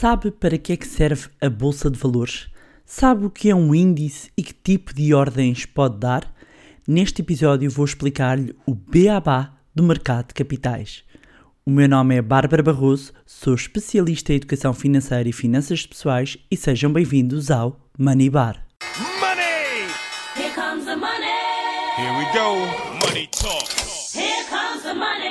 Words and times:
Sabe 0.00 0.30
para 0.30 0.56
que 0.56 0.72
é 0.72 0.78
que 0.78 0.86
serve 0.86 1.28
a 1.42 1.50
Bolsa 1.50 1.90
de 1.90 1.98
Valores? 1.98 2.48
Sabe 2.86 3.26
o 3.26 3.30
que 3.30 3.50
é 3.50 3.54
um 3.54 3.74
índice 3.74 4.30
e 4.34 4.42
que 4.42 4.54
tipo 4.54 4.94
de 4.94 5.12
ordens 5.12 5.66
pode 5.66 5.98
dar? 5.98 6.34
Neste 6.88 7.20
episódio 7.20 7.70
vou 7.70 7.84
explicar-lhe 7.84 8.56
o 8.64 8.74
beabá 8.74 9.58
do 9.74 9.82
mercado 9.82 10.28
de 10.28 10.32
capitais. 10.32 11.04
O 11.66 11.70
meu 11.70 11.86
nome 11.86 12.16
é 12.16 12.22
Bárbara 12.22 12.62
Barroso, 12.62 13.12
sou 13.26 13.52
especialista 13.52 14.32
em 14.32 14.36
educação 14.36 14.72
financeira 14.72 15.28
e 15.28 15.34
finanças 15.34 15.84
pessoais 15.84 16.38
e 16.50 16.56
sejam 16.56 16.90
bem-vindos 16.90 17.50
ao 17.50 17.78
Money 17.98 18.30
Bar. 18.30 18.64
Money! 19.20 19.84
Here 20.34 20.54
comes 20.54 20.86
the 20.86 20.96
money. 20.96 21.26
Here 21.98 22.16
we 22.16 22.24
go. 22.32 23.06
Money 23.06 23.28
talk. 23.32 23.68
Here 24.14 24.46
comes 24.48 24.82
the 24.82 24.94
money. 24.94 25.29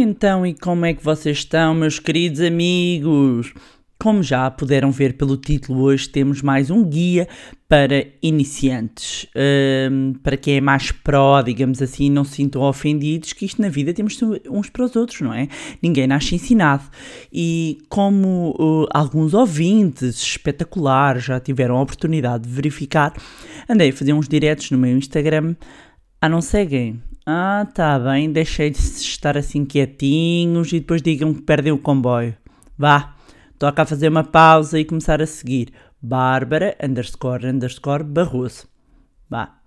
Então, 0.00 0.46
e 0.46 0.54
como 0.54 0.86
é 0.86 0.94
que 0.94 1.02
vocês 1.02 1.38
estão, 1.38 1.74
meus 1.74 1.98
queridos 1.98 2.40
amigos? 2.40 3.52
Como 3.98 4.22
já 4.22 4.48
puderam 4.48 4.92
ver 4.92 5.14
pelo 5.14 5.36
título, 5.36 5.82
hoje 5.82 6.08
temos 6.08 6.40
mais 6.40 6.70
um 6.70 6.84
guia 6.84 7.26
para 7.68 8.06
iniciantes. 8.22 9.26
Ahm, 9.34 10.12
para 10.22 10.36
quem 10.36 10.58
é 10.58 10.60
mais 10.60 10.92
pró, 10.92 11.42
digamos 11.42 11.82
assim, 11.82 12.08
não 12.10 12.22
se 12.22 12.36
sintam 12.36 12.62
ofendidos, 12.62 13.32
que 13.32 13.44
isto 13.44 13.60
na 13.60 13.68
vida 13.68 13.92
temos 13.92 14.16
uns 14.48 14.70
para 14.70 14.84
os 14.84 14.94
outros, 14.94 15.20
não 15.20 15.34
é? 15.34 15.48
Ninguém 15.82 16.06
nasce 16.06 16.36
ensinado. 16.36 16.84
E 17.32 17.78
como 17.88 18.54
uh, 18.56 18.86
alguns 18.94 19.34
ouvintes 19.34 20.22
espetaculares 20.22 21.24
já 21.24 21.40
tiveram 21.40 21.76
a 21.76 21.82
oportunidade 21.82 22.44
de 22.44 22.54
verificar, 22.54 23.12
andei 23.68 23.90
a 23.90 23.92
fazer 23.92 24.12
uns 24.12 24.28
diretos 24.28 24.70
no 24.70 24.78
meu 24.78 24.96
Instagram. 24.96 25.56
Ah, 26.20 26.28
não 26.28 26.40
seguem? 26.40 27.02
Ah, 27.30 27.66
tá 27.74 27.98
bem, 27.98 28.32
deixei 28.32 28.70
de 28.70 28.78
estar 28.78 29.36
assim 29.36 29.62
quietinhos 29.62 30.72
e 30.72 30.80
depois 30.80 31.02
digam 31.02 31.34
que 31.34 31.42
perdem 31.42 31.70
o 31.70 31.78
comboio. 31.78 32.34
Vá, 32.78 33.14
toca 33.58 33.82
a 33.82 33.84
fazer 33.84 34.08
uma 34.08 34.24
pausa 34.24 34.80
e 34.80 34.84
começar 34.86 35.20
a 35.20 35.26
seguir. 35.26 35.70
Bárbara 36.00 36.74
underscore 36.82 37.46
underscore 37.48 38.02
Barroso. 38.02 38.66
Vá, 39.28 39.58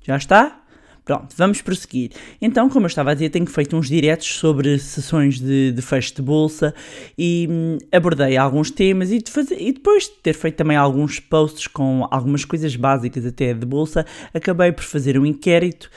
já 0.00 0.16
está? 0.16 0.62
Pronto, 1.04 1.34
vamos 1.36 1.62
prosseguir. 1.62 2.10
Então, 2.40 2.68
como 2.68 2.84
eu 2.84 2.88
estava 2.88 3.10
a 3.10 3.14
dizer, 3.14 3.30
tenho 3.30 3.46
feito 3.46 3.76
uns 3.76 3.88
diretos 3.88 4.34
sobre 4.34 4.78
sessões 4.78 5.40
de, 5.40 5.72
de 5.72 5.82
fecho 5.82 6.14
de 6.14 6.22
bolsa 6.22 6.74
e 7.16 7.48
hum, 7.50 7.78
abordei 7.90 8.36
alguns 8.36 8.70
temas 8.70 9.10
e, 9.10 9.18
de 9.18 9.30
fazer, 9.30 9.60
e 9.60 9.72
depois 9.72 10.04
de 10.04 10.10
ter 10.22 10.34
feito 10.34 10.56
também 10.56 10.76
alguns 10.76 11.18
posts 11.18 11.66
com 11.66 12.06
algumas 12.10 12.44
coisas 12.44 12.76
básicas 12.76 13.24
até 13.24 13.54
de 13.54 13.66
bolsa, 13.66 14.04
acabei 14.32 14.72
por 14.72 14.84
fazer 14.84 15.18
um 15.18 15.24
inquérito 15.24 15.90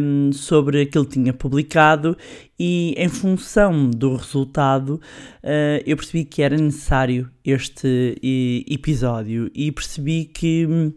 hum, 0.00 0.30
sobre 0.32 0.82
aquilo 0.82 1.04
que 1.04 1.12
tinha 1.12 1.32
publicado 1.32 2.16
e 2.58 2.94
em 2.96 3.08
função 3.08 3.88
do 3.88 4.16
resultado 4.16 5.00
uh, 5.44 5.82
eu 5.86 5.96
percebi 5.96 6.24
que 6.24 6.42
era 6.42 6.56
necessário 6.56 7.30
este 7.44 8.16
episódio 8.68 9.50
e 9.54 9.70
percebi 9.70 10.24
que 10.24 10.66
hum, 10.66 10.92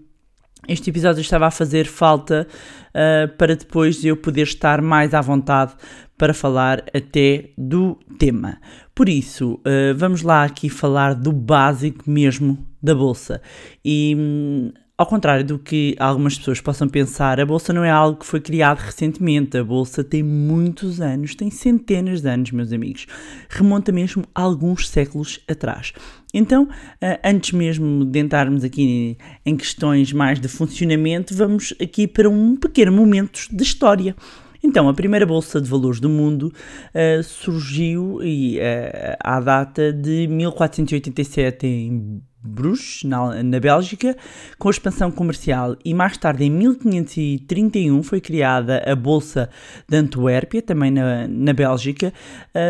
este 0.68 0.90
episódio 0.90 1.22
estava 1.22 1.48
a 1.48 1.52
fazer 1.52 1.88
falta 1.88 2.48
uh, 2.90 3.36
para 3.38 3.56
depois 3.56 4.04
eu 4.06 4.16
poder 4.16 4.44
estar 4.44 4.82
mais 4.82 5.14
à 5.14 5.22
vontade 5.22 5.74
para 6.18 6.34
falar 6.34 6.84
até 6.94 7.50
do 7.58 7.98
tema. 8.20 8.60
Por 8.94 9.10
isso, 9.10 9.54
uh, 9.56 9.96
vamos 9.96 10.22
lá 10.22 10.44
aqui 10.44 10.70
falar 10.70 11.16
do 11.16 11.32
básico 11.32 12.10
mesmo 12.10 12.64
da 12.82 12.94
bolsa. 12.94 13.42
E 13.84 14.16
hum, 14.18 14.72
ao 15.02 15.08
contrário 15.08 15.44
do 15.44 15.58
que 15.58 15.96
algumas 15.98 16.38
pessoas 16.38 16.62
possam 16.62 16.88
pensar, 16.88 17.40
a 17.40 17.46
bolsa 17.46 17.74
não 17.74 17.84
é 17.84 17.90
algo 17.90 18.20
que 18.20 18.26
foi 18.26 18.40
criado 18.40 18.78
recentemente. 18.78 19.58
A 19.58 19.64
bolsa 19.64 20.04
tem 20.04 20.22
muitos 20.22 21.02
anos, 21.02 21.34
tem 21.34 21.50
centenas 21.50 22.22
de 22.22 22.30
anos, 22.30 22.52
meus 22.52 22.72
amigos. 22.72 23.08
Remonta 23.50 23.92
mesmo 23.92 24.24
a 24.36 24.44
alguns 24.44 24.88
séculos 24.88 25.40
atrás. 25.50 25.92
Então, 26.34 26.68
ah, 27.02 27.20
antes 27.24 27.52
mesmo 27.52 28.06
de 28.06 28.20
entrarmos 28.20 28.64
aqui 28.64 29.18
em 29.46 29.58
questões 29.58 30.14
mais 30.14 30.40
de 30.40 30.48
funcionamento, 30.48 31.36
vamos 31.36 31.74
aqui 31.82 32.08
para 32.08 32.30
um 32.30 32.56
pequeno 32.56 32.92
momento 32.92 33.42
de 33.52 33.64
história. 33.64 34.16
Então, 34.64 34.88
a 34.88 34.94
primeira 34.94 35.26
Bolsa 35.26 35.60
de 35.60 35.68
Valores 35.68 36.00
do 36.00 36.08
mundo 36.08 36.54
uh, 36.94 37.24
surgiu 37.24 38.20
e, 38.22 38.60
uh, 38.60 39.18
à 39.20 39.40
data 39.40 39.92
de 39.92 40.28
1487 40.28 41.66
em 41.66 42.22
Bruges, 42.44 43.04
na, 43.04 43.44
na 43.44 43.60
Bélgica, 43.60 44.18
com 44.58 44.68
a 44.68 44.72
expansão 44.72 45.12
comercial 45.12 45.76
e 45.86 45.94
mais 45.94 46.18
tarde, 46.18 46.44
em 46.44 46.50
1531, 46.50 48.02
foi 48.02 48.20
criada 48.20 48.84
a 48.86 48.96
Bolsa 48.96 49.50
de 49.88 49.98
Antuérpia, 49.98 50.62
também 50.62 50.90
na, 50.90 51.28
na 51.28 51.54
Bélgica, 51.54 52.12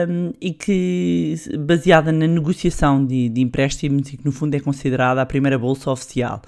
um, 0.10 0.34
e 0.42 0.52
que, 0.52 1.36
baseada 1.60 2.12
na 2.12 2.28
negociação 2.28 3.06
de, 3.06 3.30
de 3.30 3.42
empréstimos 3.42 4.12
e 4.12 4.18
que, 4.18 4.26
no 4.26 4.31
fundo, 4.31 4.56
é 4.56 4.60
considerada 4.60 5.22
a 5.22 5.26
primeira 5.26 5.58
Bolsa 5.58 5.90
oficial. 5.90 6.42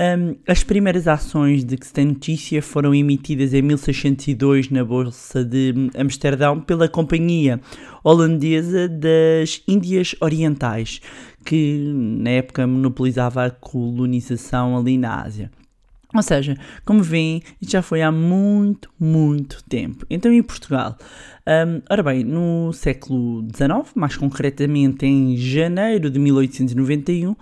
Um, 0.00 0.36
as 0.46 0.62
primeiras 0.62 1.08
ações 1.08 1.64
de 1.64 1.76
que 1.76 1.84
se 1.84 1.92
tem 1.92 2.06
notícia 2.06 2.62
foram 2.62 2.94
emitidas 2.94 3.52
em 3.52 3.60
1602 3.62 4.70
na 4.70 4.84
Bolsa 4.84 5.44
de 5.44 5.74
Amsterdão 5.96 6.60
pela 6.60 6.88
Companhia 6.88 7.60
Holandesa 8.04 8.88
das 8.88 9.60
Índias 9.66 10.14
Orientais, 10.20 11.00
que 11.48 11.78
na 11.94 12.28
época 12.28 12.66
monopolizava 12.66 13.46
a 13.46 13.50
colonização 13.50 14.76
ali 14.76 14.98
na 14.98 15.22
Ásia. 15.22 15.50
Ou 16.14 16.22
seja, 16.22 16.54
como 16.84 17.02
veem, 17.02 17.42
isto 17.58 17.72
já 17.72 17.80
foi 17.80 18.02
há 18.02 18.12
muito, 18.12 18.90
muito 19.00 19.64
tempo. 19.64 20.04
Então, 20.10 20.30
em 20.30 20.42
Portugal, 20.42 20.98
um, 21.48 21.80
ora 21.88 22.02
bem, 22.02 22.24
no 22.24 22.74
século 22.74 23.42
XIX, 23.54 23.94
mais 23.94 24.14
concretamente 24.14 25.06
em 25.06 25.34
janeiro 25.34 26.10
de 26.10 26.18
1891, 26.18 27.30
uh, 27.30 27.36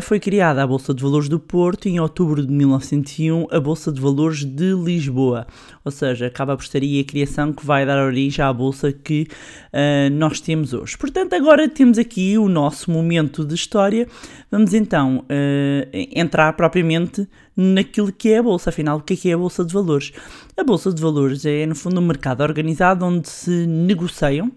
foi 0.00 0.18
criada 0.18 0.62
a 0.62 0.66
Bolsa 0.66 0.94
de 0.94 1.02
Valores 1.02 1.28
do 1.28 1.38
Porto 1.38 1.86
e 1.86 1.90
em 1.90 2.00
outubro 2.00 2.40
de 2.46 2.50
1901 2.50 3.48
a 3.50 3.60
Bolsa 3.60 3.92
de 3.92 4.00
Valores 4.00 4.46
de 4.46 4.72
Lisboa. 4.72 5.46
Ou 5.84 5.92
seja, 5.92 6.26
acaba 6.26 6.56
por 6.56 6.64
ser 6.64 6.82
aí 6.82 7.00
a 7.00 7.04
criação 7.04 7.52
que 7.52 7.66
vai 7.66 7.84
dar 7.84 8.02
origem 8.02 8.42
à 8.42 8.50
Bolsa 8.50 8.90
que 8.90 9.28
uh, 9.74 10.10
nós 10.14 10.40
temos 10.40 10.72
hoje. 10.72 10.96
Portanto, 10.96 11.34
agora 11.34 11.68
temos 11.68 11.98
aqui 11.98 12.38
o 12.38 12.48
nosso 12.48 12.90
momento 12.90 13.44
de 13.44 13.54
história. 13.54 14.08
Vamos 14.50 14.72
então 14.72 15.18
uh, 15.18 15.88
entrar 15.92 16.54
propriamente 16.54 17.28
naquilo 17.56 18.10
que 18.10 18.30
é 18.30 18.38
a 18.38 18.42
Bolsa. 18.42 18.70
Afinal, 18.70 18.98
o 18.98 19.02
que 19.02 19.14
é, 19.14 19.16
que 19.16 19.30
é 19.30 19.34
a 19.34 19.38
Bolsa 19.38 19.64
de 19.64 19.72
Valores? 19.72 20.12
A 20.56 20.62
Bolsa 20.62 20.92
de 20.92 21.02
Valores 21.02 21.44
é, 21.44 21.66
no 21.66 21.74
fundo, 21.74 22.00
um 22.00 22.06
mercado 22.06 22.42
organizado 22.42 23.04
onde 23.04 23.28
se 23.28 23.66
negociam 23.66 24.52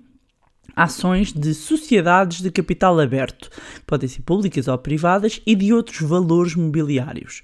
ações 0.75 1.33
de 1.33 1.55
sociedades 1.55 2.39
de 2.39 2.51
capital 2.51 2.99
aberto, 2.99 3.49
podem 3.87 4.07
ser 4.07 4.21
públicas 4.21 4.67
ou 4.67 4.77
privadas, 4.77 5.41
e 5.43 5.55
de 5.55 5.73
outros 5.73 6.01
valores 6.01 6.53
mobiliários. 6.53 7.41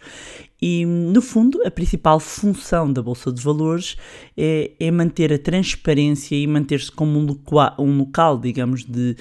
E, 0.62 0.86
no 0.86 1.20
fundo, 1.20 1.60
a 1.66 1.72
principal 1.72 2.20
função 2.20 2.94
da 2.94 3.02
Bolsa 3.02 3.32
de 3.32 3.42
Valores 3.42 3.98
é, 4.38 4.72
é 4.80 4.92
manter 4.92 5.34
a 5.34 5.40
transparência 5.40 6.36
e 6.36 6.46
manter-se 6.46 6.92
como 6.92 7.20
um, 7.20 7.26
loca 7.26 7.82
um, 7.82 7.98
local, 7.98 8.38
digamos, 8.38 8.86
de, 8.86 9.18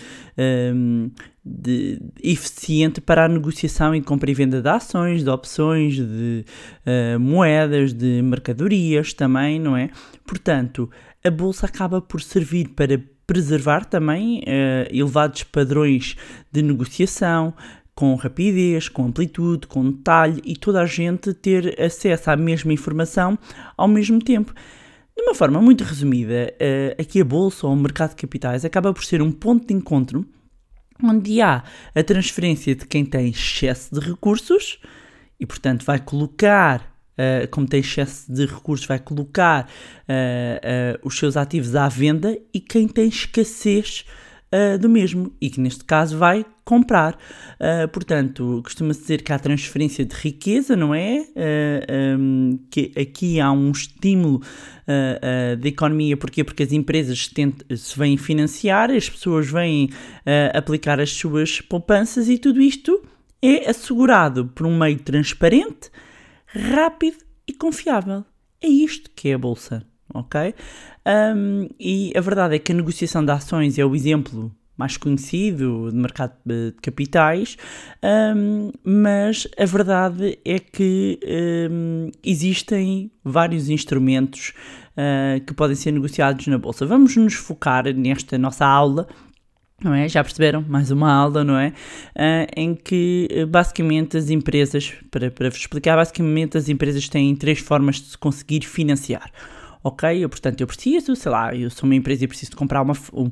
um, 0.75 1.11
de, 1.45 2.01
eficiente 2.23 3.01
para 3.01 3.25
a 3.25 3.29
negociação 3.29 3.95
e 3.95 4.01
compra 4.01 4.31
e 4.31 4.35
venda 4.35 4.63
de 4.63 4.69
ações, 4.69 5.25
de 5.25 5.31
opções, 5.31 5.95
de 5.97 6.45
uh, 6.87 7.19
moedas, 7.19 7.93
de 7.93 8.23
mercadorias 8.23 9.13
também, 9.13 9.59
não 9.59 9.77
é? 9.77 9.91
Portanto, 10.25 10.89
a 11.25 11.31
Bolsa 11.31 11.67
acaba 11.67 12.01
por 12.01 12.21
servir 12.23 12.69
para 12.69 13.01
preservar 13.27 13.85
também 13.85 14.41
uh, 14.41 14.89
elevados 14.91 15.43
padrões 15.43 16.17
de 16.51 16.63
negociação, 16.63 17.55
com 17.95 18.15
rapidez, 18.15 18.89
com 18.89 19.07
amplitude, 19.07 19.67
com 19.67 19.91
detalhe 19.91 20.41
e 20.45 20.57
toda 20.57 20.81
a 20.81 20.87
gente 20.87 21.35
ter 21.35 21.81
acesso 21.81 22.31
à 22.31 22.37
mesma 22.37 22.73
informação 22.73 23.39
ao 23.77 23.89
mesmo 23.89 24.19
tempo. 24.21 24.55
De 25.15 25.23
uma 25.23 25.35
forma 25.35 25.61
muito 25.61 25.85
resumida, 25.85 26.55
uh, 26.55 27.03
aqui 27.03 27.21
a 27.21 27.25
Bolsa 27.25 27.67
ou 27.67 27.73
o 27.73 27.77
mercado 27.77 28.11
de 28.11 28.17
capitais 28.17 28.65
acaba 28.65 28.93
por 28.95 29.05
ser 29.05 29.21
um 29.21 29.33
ponto 29.33 29.67
de 29.67 29.75
encontro 29.75 30.25
onde 31.03 31.41
há 31.41 31.65
a 31.95 32.03
transferência 32.03 32.75
de 32.75 32.87
quem 32.87 33.05
tem 33.05 33.29
excesso 33.29 33.95
de 33.95 34.01
recursos 34.01 34.79
e, 35.39 35.47
portanto, 35.47 35.85
vai 35.85 35.99
colocar 35.99 36.91
Uh, 37.13 37.47
como 37.51 37.69
tem 37.69 37.81
excesso 37.81 38.33
de 38.33 38.47
recursos, 38.47 38.87
vai 38.87 38.99
colocar 38.99 39.69
uh, 40.09 40.97
uh, 40.97 41.07
os 41.07 41.19
seus 41.19 41.37
ativos 41.37 41.77
à 41.77 41.87
venda 41.87 42.37
e 42.55 42.59
quem 42.59 42.89
tem 42.89 43.07
escassez 43.07 44.07
do 44.81 44.89
mesmo. 44.89 45.35
E 45.39 45.51
que 45.51 45.61
neste 45.61 45.85
caso 45.85 46.17
vai 46.17 46.45
comprar. 46.65 47.19
portanto, 47.93 48.61
costuma-se 48.65 49.01
dizer 49.01 49.23
que 49.23 49.33
há 49.33 49.39
transferência 49.39 50.05
de 50.05 50.15
riqueza, 50.15 50.77
não 50.77 50.95
é? 50.95 51.27
Um, 52.19 52.59
que 52.71 52.93
aqui 52.97 53.41
há 53.41 53.51
um 53.51 53.71
estímulo 53.71 54.41
da 54.87 55.69
economia, 55.69 56.17
porquê? 56.17 56.45
Porque 56.45 56.63
as 56.63 56.73
empresas 56.73 57.31
se 57.77 57.99
vêm 57.99 58.17
financiar, 58.17 58.91
as 58.91 59.09
pessoas 59.09 59.51
vêm 59.51 59.91
aplicar 60.55 61.01
as 61.01 61.11
suas 61.11 61.61
poupanças 61.61 62.29
e 62.29 62.39
tudo 62.39 62.61
isto 62.61 63.03
é 63.43 63.69
assegurado 63.69 64.47
por 64.55 64.67
um 64.67 64.79
meio 64.79 65.01
transparente 65.01 65.91
rápido 66.47 67.19
e 67.47 67.53
confiável. 67.53 68.25
É 68.61 68.69
isto 68.69 69.11
que 69.11 69.31
é 69.31 69.35
a 69.35 69.39
bolsa, 69.39 69.85
ok? 70.15 70.55
Um, 71.35 71.69
e 71.81 72.13
a 72.17 72.21
verdade 72.21 72.55
é 72.55 72.59
que 72.61 72.71
a 72.71 72.75
negociação 72.75 73.25
de 73.25 73.33
ações 73.33 73.79
é 73.79 73.85
o 73.85 73.97
exemplo 73.97 74.55
mais 74.77 74.97
conhecido 74.97 75.91
de 75.91 75.97
mercado 75.97 76.35
de 76.45 76.73
capitais, 76.83 77.57
um, 78.37 78.71
mas 78.85 79.47
a 79.59 79.65
verdade 79.65 80.39
é 80.45 80.59
que 80.59 81.19
um, 81.71 82.11
existem 82.25 83.11
vários 83.25 83.69
instrumentos 83.69 84.53
uh, 84.97 85.45
que 85.45 85.53
podem 85.53 85.77
ser 85.77 85.93
negociados 85.93 86.47
na 86.47 86.59
Bolsa. 86.59 86.87
Vamos 86.87 87.17
nos 87.17 87.35
focar 87.35 87.85
nesta 87.95 88.39
nossa 88.39 88.67
aula 88.67 89.07
não 89.83 89.93
é? 89.93 90.09
Já 90.09 90.23
perceberam? 90.23 90.65
Mais 90.69 90.93
uma 90.93 91.13
aula, 91.13 91.43
não 91.43 91.59
é? 91.59 91.73
Uh, 92.15 92.47
em 92.57 92.73
que 92.73 93.29
uh, 93.33 93.47
basicamente 93.49 94.17
as 94.17 94.31
empresas, 94.31 94.95
para, 95.11 95.29
para 95.29 95.51
vos 95.51 95.59
explicar, 95.59 95.97
basicamente 95.97 96.57
as 96.57 96.69
empresas 96.69 97.09
têm 97.09 97.35
três 97.35 97.59
formas 97.59 97.97
de 97.97 98.11
se 98.11 98.19
conseguir 98.19 98.61
financiar 98.65 99.31
ok, 99.85 100.25
eu, 100.25 100.29
portanto, 100.29 100.61
eu 100.61 100.67
preciso, 100.67 101.17
sei 101.17 101.33
lá, 101.33 101.55
eu 101.55 101.69
sou 101.69 101.89
uma 101.89 101.95
empresa 101.95 102.25
e 102.25 102.29
preciso 102.29 102.53
de 102.53 102.57
comprar 102.57 102.83
uma, 102.83 102.95
um, 103.13 103.31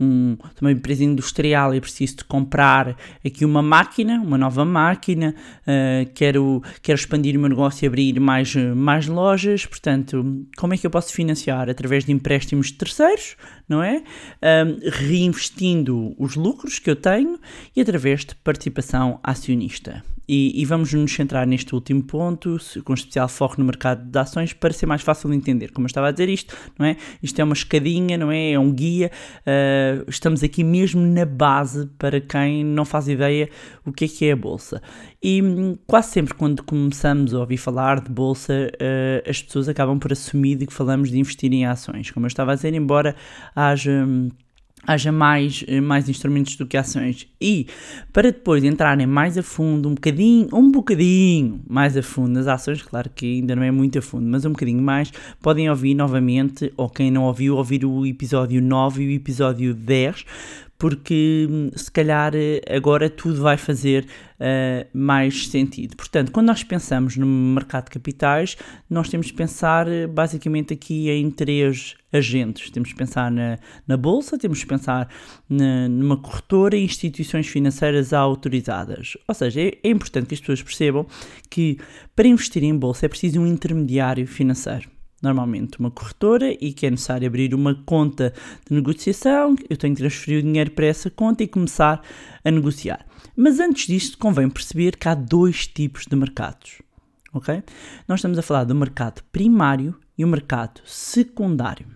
um, 0.00 0.36
sou 0.40 0.62
uma 0.62 0.72
empresa 0.72 1.04
industrial 1.04 1.74
e 1.74 1.80
preciso 1.80 2.18
de 2.18 2.24
comprar 2.24 2.96
aqui 3.24 3.44
uma 3.44 3.62
máquina, 3.62 4.20
uma 4.20 4.38
nova 4.38 4.64
máquina, 4.64 5.34
uh, 5.62 6.10
quero, 6.14 6.62
quero 6.82 6.98
expandir 6.98 7.36
o 7.36 7.40
meu 7.40 7.50
negócio 7.50 7.84
e 7.84 7.86
abrir 7.86 8.18
mais, 8.18 8.54
mais 8.56 9.06
lojas, 9.06 9.66
portanto, 9.66 10.46
como 10.56 10.74
é 10.74 10.78
que 10.78 10.86
eu 10.86 10.90
posso 10.90 11.12
financiar? 11.12 11.68
Através 11.68 12.04
de 12.04 12.12
empréstimos 12.12 12.68
de 12.68 12.74
terceiros, 12.74 13.36
não 13.68 13.82
é? 13.82 14.02
Um, 14.42 14.90
reinvestindo 14.90 16.14
os 16.18 16.34
lucros 16.34 16.78
que 16.78 16.90
eu 16.90 16.96
tenho 16.96 17.38
e 17.76 17.80
através 17.80 18.24
de 18.24 18.34
participação 18.34 19.20
acionista. 19.22 20.02
E, 20.32 20.62
e, 20.62 20.64
vamos 20.64 20.92
nos 20.92 21.12
centrar 21.12 21.44
neste 21.44 21.74
último 21.74 22.04
ponto, 22.04 22.56
com 22.84 22.94
especial 22.94 23.28
foco 23.28 23.56
no 23.58 23.64
mercado 23.64 24.08
de 24.08 24.16
ações, 24.16 24.52
para 24.52 24.72
ser 24.72 24.86
mais 24.86 25.02
fácil 25.02 25.28
de 25.28 25.34
entender. 25.34 25.72
Como 25.72 25.86
eu 25.86 25.88
estava 25.88 26.06
a 26.06 26.12
dizer 26.12 26.28
isto, 26.28 26.56
não 26.78 26.86
é? 26.86 26.96
Isto 27.20 27.40
é 27.40 27.42
uma 27.42 27.52
escadinha, 27.52 28.16
não 28.16 28.30
é? 28.30 28.52
É 28.52 28.58
um 28.58 28.72
guia. 28.72 29.10
Uh, 29.40 29.89
estamos 30.08 30.42
aqui 30.42 30.64
mesmo 30.64 31.00
na 31.00 31.24
base 31.24 31.86
para 31.98 32.20
quem 32.20 32.64
não 32.64 32.84
faz 32.84 33.08
ideia 33.08 33.48
o 33.84 33.92
que 33.92 34.04
é 34.04 34.08
que 34.08 34.24
é 34.26 34.32
a 34.32 34.36
bolsa. 34.36 34.82
E 35.22 35.42
hum, 35.42 35.76
quase 35.86 36.10
sempre 36.10 36.34
quando 36.34 36.62
começamos 36.62 37.34
a 37.34 37.40
ouvir 37.40 37.56
falar 37.56 38.00
de 38.00 38.10
bolsa, 38.10 38.70
uh, 38.74 39.28
as 39.28 39.42
pessoas 39.42 39.68
acabam 39.68 39.98
por 39.98 40.12
assumir 40.12 40.56
que 40.66 40.72
falamos 40.72 41.10
de 41.10 41.18
investir 41.18 41.52
em 41.52 41.66
ações. 41.66 42.10
Como 42.10 42.26
eu 42.26 42.28
estava 42.28 42.52
a 42.52 42.54
dizer, 42.54 42.74
embora 42.74 43.14
haja. 43.54 44.04
Hum, 44.06 44.28
haja 44.86 45.12
mais, 45.12 45.64
eh, 45.68 45.80
mais 45.80 46.08
instrumentos 46.08 46.56
do 46.56 46.66
que 46.66 46.76
ações. 46.76 47.28
E 47.40 47.66
para 48.12 48.32
depois 48.32 48.64
entrarem 48.64 49.06
mais 49.06 49.36
a 49.36 49.42
fundo, 49.42 49.88
um 49.88 49.94
bocadinho, 49.94 50.48
um 50.52 50.70
bocadinho 50.70 51.60
mais 51.68 51.96
a 51.96 52.02
fundo 52.02 52.30
nas 52.30 52.46
ações, 52.46 52.82
claro 52.82 53.10
que 53.14 53.38
ainda 53.38 53.54
não 53.54 53.62
é 53.62 53.70
muito 53.70 53.98
a 53.98 54.02
fundo, 54.02 54.26
mas 54.26 54.44
um 54.44 54.50
bocadinho 54.50 54.82
mais, 54.82 55.12
podem 55.40 55.68
ouvir 55.68 55.94
novamente, 55.94 56.72
ou 56.76 56.88
quem 56.88 57.10
não 57.10 57.24
ouviu, 57.24 57.56
ouvir 57.56 57.84
o 57.84 58.06
episódio 58.06 58.60
9 58.60 59.02
e 59.02 59.06
o 59.08 59.10
episódio 59.12 59.74
10, 59.74 60.24
porque 60.80 61.46
hum, 61.48 61.70
se 61.76 61.92
calhar 61.92 62.32
eh, 62.34 62.62
agora 62.74 63.10
tudo 63.10 63.42
vai 63.42 63.58
fazer 63.58 64.06
uh, 64.40 64.88
mais 64.98 65.48
sentido. 65.48 65.94
Portanto, 65.94 66.32
quando 66.32 66.46
nós 66.46 66.64
pensamos 66.64 67.18
no 67.18 67.26
mercado 67.26 67.84
de 67.84 67.90
capitais, 67.90 68.56
nós 68.88 69.10
temos 69.10 69.26
de 69.26 69.34
pensar 69.34 69.86
eh, 69.86 70.06
basicamente 70.06 70.72
aqui 70.72 71.10
em 71.10 71.30
três 71.30 71.96
agentes. 72.10 72.70
Temos 72.70 72.88
de 72.88 72.94
pensar 72.94 73.30
na, 73.30 73.58
na 73.86 73.98
bolsa, 73.98 74.38
temos 74.38 74.60
de 74.60 74.66
pensar 74.66 75.06
na, 75.46 75.86
numa 75.86 76.16
corretora 76.16 76.74
e 76.74 76.82
instituições 76.82 77.46
financeiras 77.46 78.14
autorizadas. 78.14 79.18
Ou 79.28 79.34
seja, 79.34 79.60
é, 79.60 79.76
é 79.84 79.90
importante 79.90 80.28
que 80.28 80.34
as 80.34 80.40
pessoas 80.40 80.62
percebam 80.62 81.06
que 81.50 81.78
para 82.16 82.26
investir 82.26 82.64
em 82.64 82.74
bolsa 82.74 83.04
é 83.04 83.08
preciso 83.08 83.38
um 83.38 83.46
intermediário 83.46 84.26
financeiro 84.26 84.88
normalmente 85.22 85.78
uma 85.78 85.90
corretora 85.90 86.52
e 86.60 86.72
que 86.72 86.86
é 86.86 86.90
necessário 86.90 87.26
abrir 87.26 87.54
uma 87.54 87.74
conta 87.74 88.32
de 88.68 88.74
negociação, 88.74 89.54
eu 89.68 89.76
tenho 89.76 89.94
que 89.94 90.00
transferir 90.00 90.40
o 90.40 90.42
dinheiro 90.42 90.70
para 90.70 90.86
essa 90.86 91.10
conta 91.10 91.42
e 91.42 91.48
começar 91.48 92.02
a 92.44 92.50
negociar. 92.50 93.04
Mas 93.36 93.60
antes 93.60 93.86
disto, 93.86 94.18
convém 94.18 94.48
perceber 94.48 94.96
que 94.96 95.08
há 95.08 95.14
dois 95.14 95.66
tipos 95.66 96.06
de 96.06 96.16
mercados. 96.16 96.82
ok? 97.32 97.62
Nós 98.08 98.20
estamos 98.20 98.38
a 98.38 98.42
falar 98.42 98.64
do 98.64 98.74
mercado 98.74 99.22
primário 99.30 99.94
e 100.16 100.24
o 100.24 100.28
mercado 100.28 100.80
secundário. 100.84 101.86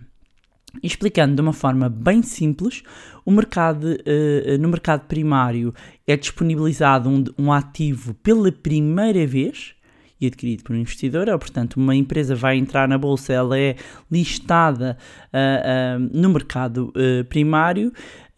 Explicando 0.83 1.37
de 1.37 1.41
uma 1.41 1.53
forma 1.53 1.89
bem 1.89 2.23
simples, 2.23 2.83
o 3.25 3.31
mercado, 3.31 3.85
uh, 3.85 4.59
no 4.59 4.69
mercado 4.69 5.07
primário 5.07 5.73
é 6.07 6.17
disponibilizado 6.17 7.09
um, 7.09 7.25
um 7.39 7.53
ativo 7.53 8.15
pela 8.15 8.51
primeira 8.51 9.27
vez 9.27 9.74
e 10.25 10.29
adquirido 10.29 10.63
por 10.63 10.75
um 10.75 10.79
investidor, 10.79 11.29
ou 11.29 11.39
portanto 11.39 11.77
uma 11.77 11.95
empresa 11.95 12.35
vai 12.35 12.57
entrar 12.57 12.89
na 12.89 12.99
bolsa, 12.99 13.33
ela 13.33 13.59
é 13.59 13.77
listada 14.11 14.97
uh, 15.33 16.03
uh, 16.03 16.11
no 16.13 16.31
mercado 16.31 16.93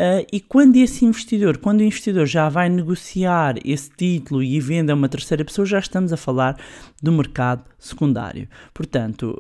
uh, 0.01 0.27
e 0.33 0.41
quando 0.41 0.77
esse 0.77 1.05
investidor, 1.05 1.59
quando 1.59 1.81
o 1.81 1.83
investidor 1.83 2.27
já 2.27 2.49
vai 2.49 2.69
negociar 2.69 3.57
esse 3.65 3.91
título 3.91 4.43
e 4.43 4.59
vende 4.61 4.91
a 4.93 4.95
uma 4.95 5.09
terceira 5.09 5.45
pessoa, 5.45 5.67
já 5.67 5.79
estamos 5.79 6.13
a 6.13 6.17
falar 6.17 6.59
do 7.03 7.13
mercado 7.13 7.65
secundário. 7.79 8.49
Portanto, 8.73 9.39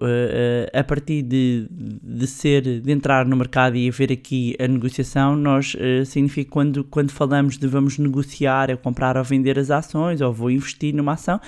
a 0.73 0.85
partir 0.85 1.23
de, 1.23 1.67
de 1.70 2.26
ser, 2.26 2.81
de 2.81 2.93
entrar 2.93 3.26
no 3.26 3.37
mercado 3.37 3.76
e 3.76 3.88
haver 3.88 4.12
aqui 4.12 4.55
a 4.61 4.69
negociação, 4.69 5.35
nós 5.35 5.75
significa 6.05 6.50
quando, 6.50 6.85
quando 6.85 7.11
falamos 7.11 7.56
de 7.56 7.67
vamos 7.67 7.99
negociar, 7.99 8.70
é 8.70 8.76
comprar 8.76 9.17
ou 9.17 9.25
vender 9.25 9.58
as 9.58 9.70
ações, 9.70 10.20
ou 10.20 10.32
vou 10.32 10.50
investir 10.50 10.94
numa 10.94 11.14
ação, 11.14 11.41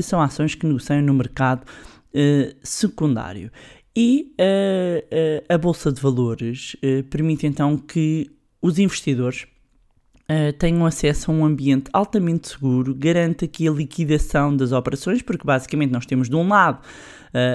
são 0.00 0.20
ações 0.20 0.54
que 0.54 0.66
negociam 0.66 1.02
no 1.02 1.12
mercado 1.12 1.64
uh, 1.64 2.54
secundário. 2.62 3.50
E 3.94 4.32
uh, 4.40 5.04
uh, 5.04 5.54
a 5.54 5.58
Bolsa 5.58 5.92
de 5.92 6.00
Valores 6.00 6.76
permite 7.10 7.46
então 7.46 7.76
que 7.76 8.30
os 8.62 8.78
investidores 8.78 9.46
tenham 10.58 10.86
acesso 10.86 11.30
a 11.30 11.34
um 11.34 11.44
ambiente 11.44 11.90
altamente 11.92 12.48
seguro, 12.48 12.94
garante 12.94 13.44
aqui 13.44 13.68
a 13.68 13.70
liquidação 13.70 14.56
das 14.56 14.72
operações, 14.72 15.20
porque 15.20 15.44
basicamente 15.44 15.90
nós 15.90 16.06
temos 16.06 16.30
de 16.30 16.36
um 16.36 16.48
lado 16.48 16.80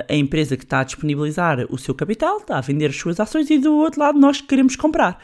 a 0.08 0.14
empresa 0.14 0.56
que 0.56 0.64
está 0.64 0.82
a 0.82 0.84
disponibilizar 0.84 1.66
o 1.70 1.78
seu 1.78 1.96
capital, 1.96 2.38
está 2.38 2.58
a 2.58 2.62
vender 2.62 2.88
as 2.88 2.96
suas 2.96 3.20
ações, 3.20 3.50
e 3.50 3.58
do 3.58 3.74
outro 3.74 4.00
lado 4.00 4.20
nós 4.20 4.42
queremos 4.42 4.76
comprar. 4.76 5.20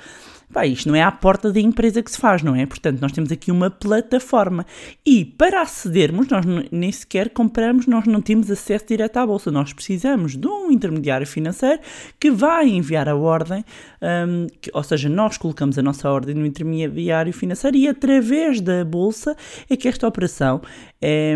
Pá, 0.54 0.68
isto 0.68 0.88
não 0.88 0.96
é 0.96 1.02
à 1.02 1.12
porta 1.12 1.52
da 1.52 1.60
empresa 1.60 2.04
que 2.04 2.12
se 2.12 2.18
faz, 2.20 2.44
não 2.44 2.56
é? 2.56 2.64
Portanto, 2.68 3.02
nós 3.02 3.12
temos 3.12 3.32
aqui 3.32 3.52
uma 3.52 3.72
plataforma 3.72 4.68
e 5.04 5.26
para 5.26 5.62
acedermos, 5.62 6.28
nós 6.28 6.46
nem 6.72 6.92
sequer 6.92 7.32
compramos, 7.32 7.88
nós 7.88 8.06
não 8.06 8.22
temos 8.22 8.52
acesso 8.52 8.86
direto 8.88 9.18
à 9.18 9.26
bolsa. 9.26 9.50
Nós 9.50 9.74
precisamos 9.74 10.38
de 10.38 10.48
um 10.48 10.72
intermediário 10.72 11.26
financeiro 11.26 11.82
que 12.20 12.30
vai 12.30 12.70
enviar 12.70 13.10
a 13.10 13.16
ordem, 13.16 13.66
um, 14.00 14.46
que, 14.62 14.70
ou 14.72 14.84
seja, 14.84 15.10
nós 15.10 15.40
colocamos 15.40 15.80
a 15.80 15.82
nossa 15.82 16.08
ordem 16.08 16.36
no 16.36 16.46
intermediário 16.46 17.34
financeiro 17.34 17.76
e 17.76 17.88
através 17.88 18.62
da 18.62 18.86
bolsa 18.86 19.36
é 19.68 19.76
que 19.76 19.88
esta 19.88 20.08
operação 20.08 20.62
é, 21.02 21.36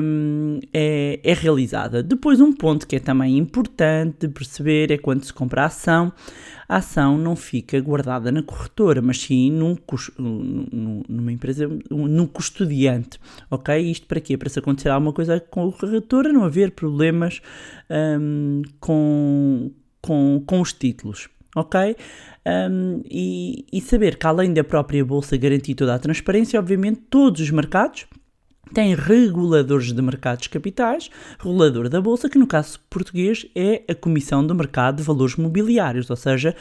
é, 0.72 1.20
é 1.24 1.34
realizada. 1.34 2.04
Depois, 2.04 2.40
um 2.40 2.54
ponto 2.54 2.88
que 2.88 2.98
é 2.98 3.00
também 3.00 3.36
importante 3.36 4.28
de 4.28 4.28
perceber 4.28 4.92
é 4.92 4.98
quando 4.98 5.26
se 5.26 5.34
compra 5.34 5.64
a 5.64 5.66
ação 5.66 6.14
a 6.68 6.78
ação 6.78 7.18
não 7.18 7.36
fica 7.36 7.80
guardada 7.80 8.32
na 8.32 8.44
corretora, 8.44 9.02
mas 9.02 9.22
sim 9.22 9.52
num, 9.52 9.78
numa 11.08 11.32
empresa, 11.32 11.70
num 11.90 12.28
custodiante, 12.28 13.20
ok? 13.50 13.80
Isto 13.80 14.08
para 14.08 14.20
quê? 14.20 14.38
Para 14.38 14.50
se 14.50 14.60
acontecer 14.60 14.90
alguma 14.90 15.14
coisa 15.14 15.40
com 15.40 15.70
a 15.70 15.72
corretora, 15.72 16.34
não 16.34 16.44
haver 16.44 16.72
problemas 16.72 17.42
um, 18.20 18.62
com, 18.80 19.72
com, 20.02 20.44
com 20.46 20.62
os 20.62 20.74
títulos 20.74 21.30
ok? 21.56 21.96
Um, 22.46 23.02
e, 23.10 23.66
e, 23.74 23.82
saber 23.82 24.18
que 24.18 24.28
além 24.28 24.54
da 24.54 24.64
própria 24.64 25.04
bolsa 25.04 25.36
garantir 25.36 25.74
toda 25.74 25.96
a 25.96 26.00
transparência, 26.00 26.60
obviamente 26.60 27.02
todos 27.10 27.42
os 27.42 27.50
mercados 27.50 28.06
tem 28.74 28.96
reguladores 28.96 29.92
de 29.92 30.02
mercados 30.02 30.48
capitais, 30.48 31.10
regulador 31.40 31.90
da 31.90 32.02
Bolsa, 32.02 32.30
que 32.30 32.38
no 32.38 32.48
caso 32.48 32.80
português 32.90 33.46
é 33.56 33.84
a 33.90 33.96
Comissão 33.96 34.46
do 34.46 34.54
Mercado 34.56 34.98
de 34.98 35.04
Valores 35.04 35.36
Mobiliários, 35.36 36.10
ou 36.10 36.16
seja, 36.16 36.56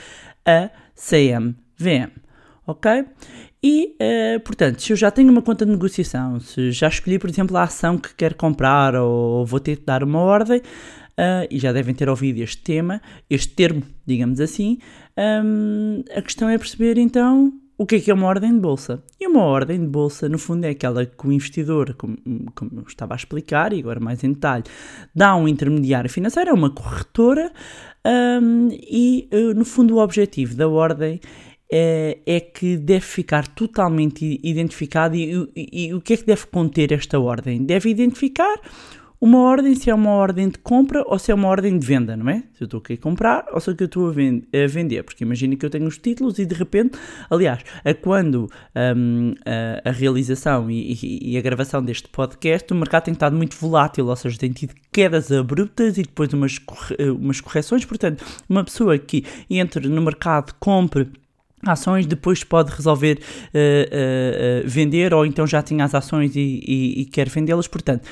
a 0.44 0.70
CMVM. 0.94 2.10
Ok? 2.66 3.04
E, 3.62 3.96
uh, 4.00 4.40
portanto, 4.40 4.82
se 4.82 4.92
eu 4.92 4.96
já 4.96 5.10
tenho 5.10 5.30
uma 5.30 5.42
conta 5.42 5.64
de 5.64 5.70
negociação, 5.70 6.40
se 6.40 6.72
já 6.72 6.88
escolhi, 6.88 7.18
por 7.18 7.30
exemplo, 7.30 7.56
a 7.56 7.62
ação 7.62 7.96
que 7.96 8.14
quero 8.14 8.34
comprar 8.34 8.94
ou 8.94 9.46
vou 9.46 9.60
ter 9.60 9.76
que 9.76 9.84
dar 9.84 10.02
uma 10.02 10.20
ordem, 10.20 10.58
uh, 10.58 11.46
e 11.50 11.58
já 11.58 11.72
devem 11.72 11.94
ter 11.94 12.08
ouvido 12.08 12.38
este 12.40 12.62
tema, 12.62 13.00
este 13.28 13.54
termo, 13.54 13.82
digamos 14.06 14.40
assim, 14.40 14.78
um, 15.44 16.04
a 16.14 16.22
questão 16.22 16.48
é 16.48 16.58
perceber 16.58 16.98
então 16.98 17.52
o 17.78 17.84
que 17.84 17.96
é 17.96 18.00
que 18.00 18.10
é 18.10 18.14
uma 18.14 18.26
ordem 18.26 18.52
de 18.52 18.60
bolsa? 18.60 19.02
E 19.20 19.26
uma 19.26 19.42
ordem 19.42 19.80
de 19.80 19.86
bolsa, 19.86 20.28
no 20.28 20.38
fundo, 20.38 20.64
é 20.64 20.70
aquela 20.70 21.04
que 21.04 21.26
o 21.26 21.32
investidor, 21.32 21.94
como, 21.94 22.16
como 22.54 22.70
eu 22.80 22.84
estava 22.86 23.14
a 23.14 23.16
explicar, 23.16 23.72
e 23.72 23.80
agora 23.80 24.00
mais 24.00 24.24
em 24.24 24.32
detalhe, 24.32 24.64
dá 25.14 25.30
a 25.30 25.36
um 25.36 25.46
intermediário 25.46 26.08
financeiro, 26.08 26.50
é 26.50 26.52
uma 26.54 26.70
corretora, 26.70 27.52
um, 28.06 28.68
e 28.72 29.28
uh, 29.32 29.54
no 29.54 29.64
fundo 29.64 29.96
o 29.96 29.98
objetivo 29.98 30.54
da 30.54 30.68
ordem 30.68 31.20
é, 31.70 32.18
é, 32.24 32.40
que 32.40 32.76
deve 32.76 33.04
ficar 33.04 33.46
totalmente 33.48 34.40
identificado 34.42 35.16
e, 35.16 35.50
e, 35.54 35.88
e, 35.88 35.94
o 35.94 36.00
que 36.00 36.14
é 36.14 36.16
que 36.16 36.24
deve 36.24 36.46
conter 36.46 36.92
esta 36.92 37.18
ordem? 37.18 37.64
Deve 37.64 37.90
identificar 37.90 38.56
uma 39.20 39.38
ordem 39.40 39.74
se 39.74 39.88
é 39.88 39.94
uma 39.94 40.10
ordem 40.10 40.48
de 40.48 40.58
compra 40.58 41.02
ou 41.06 41.18
se 41.18 41.30
é 41.32 41.34
uma 41.34 41.48
ordem 41.48 41.78
de 41.78 41.86
venda, 41.86 42.16
não 42.16 42.28
é? 42.28 42.42
Se 42.54 42.62
eu 42.62 42.66
estou 42.66 42.78
aqui 42.78 42.92
a 42.94 42.96
comprar 42.98 43.46
ou 43.52 43.60
se 43.60 43.74
que 43.74 43.82
eu 43.82 43.86
estou 43.86 44.08
a, 44.08 44.12
ven- 44.12 44.42
a 44.52 44.66
vender. 44.68 45.02
Porque 45.04 45.24
imagina 45.24 45.56
que 45.56 45.64
eu 45.64 45.70
tenho 45.70 45.86
os 45.86 45.96
títulos 45.98 46.38
e 46.38 46.44
de 46.44 46.54
repente, 46.54 46.98
aliás, 47.30 47.62
a 47.84 47.94
quando 47.94 48.50
hum, 48.96 49.34
a, 49.84 49.88
a 49.88 49.92
realização 49.92 50.70
e, 50.70 50.92
e- 50.92 51.32
e 51.32 51.38
a 51.38 51.40
gravação 51.40 51.82
deste 51.82 52.08
podcast, 52.08 52.70
o 52.72 52.76
mercado 52.76 53.04
tem 53.04 53.12
estado 53.12 53.34
muito 53.36 53.56
volátil, 53.56 54.06
ou 54.06 54.16
seja, 54.16 54.38
tem 54.38 54.52
tido 54.52 54.74
quedas 54.92 55.32
abruptas 55.32 55.96
e 55.98 56.02
depois 56.02 56.32
umas, 56.32 56.60
umas 57.18 57.40
correções. 57.40 57.84
Portanto, 57.84 58.24
uma 58.48 58.62
pessoa 58.64 58.98
que 58.98 59.24
entre 59.48 59.88
no 59.88 60.02
mercado, 60.02 60.54
compre 60.60 61.08
ações, 61.64 62.06
depois 62.06 62.44
pode 62.44 62.70
resolver 62.70 63.18
eh, 63.52 63.88
eh, 63.90 64.62
eh, 64.62 64.68
vender 64.68 65.12
ou 65.12 65.24
então 65.26 65.46
já 65.46 65.62
tinha 65.62 65.84
as 65.84 65.94
ações 65.94 66.36
e, 66.36 66.40
e- 66.64 67.00
e 67.00 67.04
quer 67.06 67.28
vendê-las. 67.28 67.66
Portanto, 67.66 68.06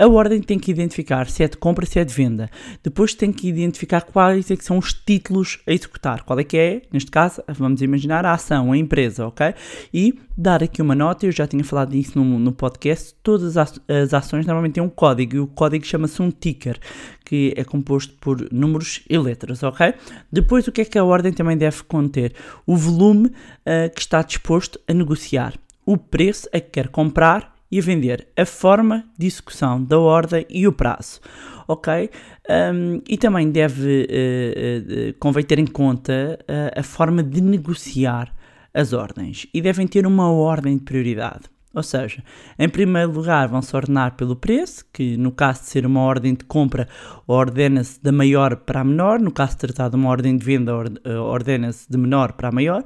a 0.00 0.08
ordem 0.08 0.40
tem 0.40 0.58
que 0.58 0.70
identificar 0.70 1.28
se 1.28 1.42
é 1.42 1.48
de 1.48 1.58
compra, 1.58 1.84
se 1.84 1.98
é 1.98 2.04
de 2.04 2.14
venda. 2.14 2.50
Depois 2.82 3.12
tem 3.12 3.30
que 3.30 3.46
identificar 3.46 4.00
quais 4.00 4.50
é 4.50 4.56
que 4.56 4.64
são 4.64 4.78
os 4.78 4.94
títulos 4.94 5.60
a 5.66 5.72
executar. 5.74 6.22
Qual 6.22 6.38
é 6.40 6.42
que 6.42 6.56
é, 6.56 6.82
neste 6.90 7.10
caso, 7.10 7.42
vamos 7.46 7.82
imaginar 7.82 8.24
a 8.24 8.32
ação, 8.32 8.72
a 8.72 8.78
empresa, 8.78 9.26
ok? 9.26 9.54
E 9.92 10.18
dar 10.34 10.62
aqui 10.62 10.80
uma 10.80 10.94
nota, 10.94 11.26
eu 11.26 11.32
já 11.32 11.46
tinha 11.46 11.62
falado 11.62 11.90
disso 11.90 12.18
no, 12.18 12.38
no 12.38 12.50
podcast, 12.50 13.14
todas 13.22 13.58
as, 13.58 13.78
as 13.86 14.14
ações 14.14 14.46
normalmente 14.46 14.72
têm 14.72 14.82
um 14.82 14.88
código 14.88 15.36
e 15.36 15.38
o 15.38 15.46
código 15.46 15.84
chama-se 15.84 16.22
um 16.22 16.30
ticker, 16.30 16.78
que 17.22 17.52
é 17.54 17.62
composto 17.62 18.14
por 18.22 18.50
números 18.50 19.02
e 19.06 19.18
letras, 19.18 19.62
ok? 19.62 19.92
Depois, 20.32 20.66
o 20.66 20.72
que 20.72 20.80
é 20.80 20.84
que 20.86 20.98
a 20.98 21.04
ordem 21.04 21.30
também 21.30 21.58
deve 21.58 21.82
conter? 21.82 22.34
O 22.66 22.74
volume 22.74 23.30
ah, 23.66 23.90
que 23.90 24.00
está 24.00 24.22
disposto 24.22 24.80
a 24.88 24.94
negociar, 24.94 25.58
o 25.84 25.98
preço 25.98 26.48
a 26.54 26.58
que 26.58 26.70
quer 26.70 26.88
comprar 26.88 27.59
e 27.70 27.80
vender, 27.80 28.28
a 28.36 28.44
forma 28.44 29.04
de 29.18 29.26
execução 29.26 29.82
da 29.82 29.98
ordem 29.98 30.44
e 30.50 30.66
o 30.66 30.72
prazo, 30.72 31.20
ok? 31.68 32.10
Um, 32.48 33.00
e 33.08 33.16
também 33.16 33.50
deve, 33.50 34.06
eh, 34.10 34.82
eh, 34.88 35.14
convém 35.20 35.44
ter 35.44 35.58
em 35.58 35.66
conta 35.66 36.38
eh, 36.48 36.74
a 36.76 36.82
forma 36.82 37.22
de 37.22 37.40
negociar 37.40 38.34
as 38.74 38.92
ordens 38.92 39.46
e 39.54 39.60
devem 39.60 39.86
ter 39.86 40.04
uma 40.06 40.30
ordem 40.30 40.76
de 40.76 40.82
prioridade. 40.82 41.42
Ou 41.72 41.84
seja, 41.84 42.24
em 42.58 42.68
primeiro 42.68 43.12
lugar 43.12 43.46
vão-se 43.46 43.74
ordenar 43.76 44.16
pelo 44.16 44.34
preço, 44.34 44.84
que 44.92 45.16
no 45.16 45.30
caso 45.30 45.60
de 45.60 45.68
ser 45.68 45.86
uma 45.86 46.00
ordem 46.00 46.34
de 46.34 46.44
compra, 46.44 46.88
ordena-se 47.28 48.02
da 48.02 48.10
maior 48.10 48.56
para 48.56 48.80
a 48.80 48.84
menor, 48.84 49.20
no 49.20 49.30
caso 49.30 49.52
de 49.52 49.58
tratar 49.58 49.88
de 49.88 49.94
uma 49.94 50.10
ordem 50.10 50.36
de 50.36 50.44
venda, 50.44 50.74
orde- 50.74 51.00
ordena-se 51.08 51.88
de 51.88 51.96
menor 51.96 52.32
para 52.32 52.48
a 52.48 52.52
maior, 52.52 52.82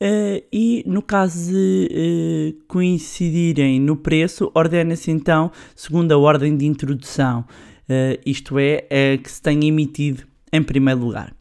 Eh, 0.00 0.44
e 0.52 0.84
no 0.86 1.02
caso 1.02 1.50
de 1.50 1.88
eh, 1.90 2.62
coincidirem 2.68 3.80
no 3.80 3.96
preço, 3.96 4.50
ordena-se 4.54 5.10
então 5.10 5.50
segundo 5.74 6.12
a 6.12 6.18
ordem 6.18 6.56
de 6.56 6.64
introdução, 6.66 7.44
eh, 7.88 8.20
isto 8.24 8.58
é, 8.58 8.84
a 8.90 9.18
que 9.18 9.30
se 9.30 9.42
tenha 9.42 9.66
emitido 9.66 10.22
em 10.52 10.62
primeiro 10.62 11.00
lugar. 11.00 11.34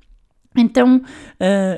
Então, 0.59 1.03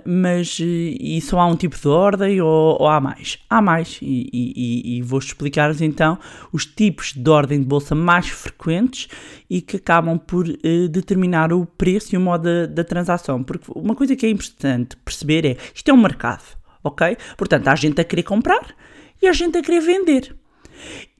mas 0.06 0.58
e 0.62 1.20
só 1.20 1.38
há 1.42 1.46
um 1.48 1.56
tipo 1.58 1.78
de 1.78 1.86
ordem 1.90 2.40
ou, 2.40 2.78
ou 2.82 2.88
há 2.88 3.02
mais? 3.02 3.38
Há 3.50 3.62
mais 3.62 4.00
e, 4.02 4.30
e- 4.32 4.54
e- 4.56 4.98
e 4.98 5.02
vou 5.02 5.20
explicar-vos 5.20 5.82
então 5.82 6.18
os 6.54 6.66
tipos 6.66 7.12
de 7.12 7.30
ordem 7.30 7.60
de 7.60 7.66
bolsa 7.66 7.94
mais 7.94 8.30
frequentes 8.30 9.10
e 9.50 9.60
que 9.62 9.76
acabam 9.76 10.18
por 10.18 10.46
determinar 10.90 11.52
o 11.52 11.66
preço 11.66 12.16
e 12.16 12.18
o 12.18 12.22
modo 12.22 12.44
da, 12.44 12.66
da 12.68 12.84
transação. 12.86 13.44
Porque 13.44 13.70
uma 13.76 13.96
coisa 13.96 14.16
que 14.16 14.26
é 14.26 14.30
importante 14.30 14.96
perceber 15.04 15.46
é 15.46 15.58
isto 15.76 15.90
é 15.92 15.94
um 15.94 16.02
mercado, 16.02 16.44
ok? 16.84 17.18
Portanto, 17.38 17.68
há 17.68 17.76
gente 17.76 18.00
a 18.02 18.04
querer 18.04 18.24
comprar 18.24 18.76
e 19.22 19.28
há 19.28 19.34
gente 19.34 19.58
a 19.58 19.62
querer 19.62 19.82
vender. 19.82 20.36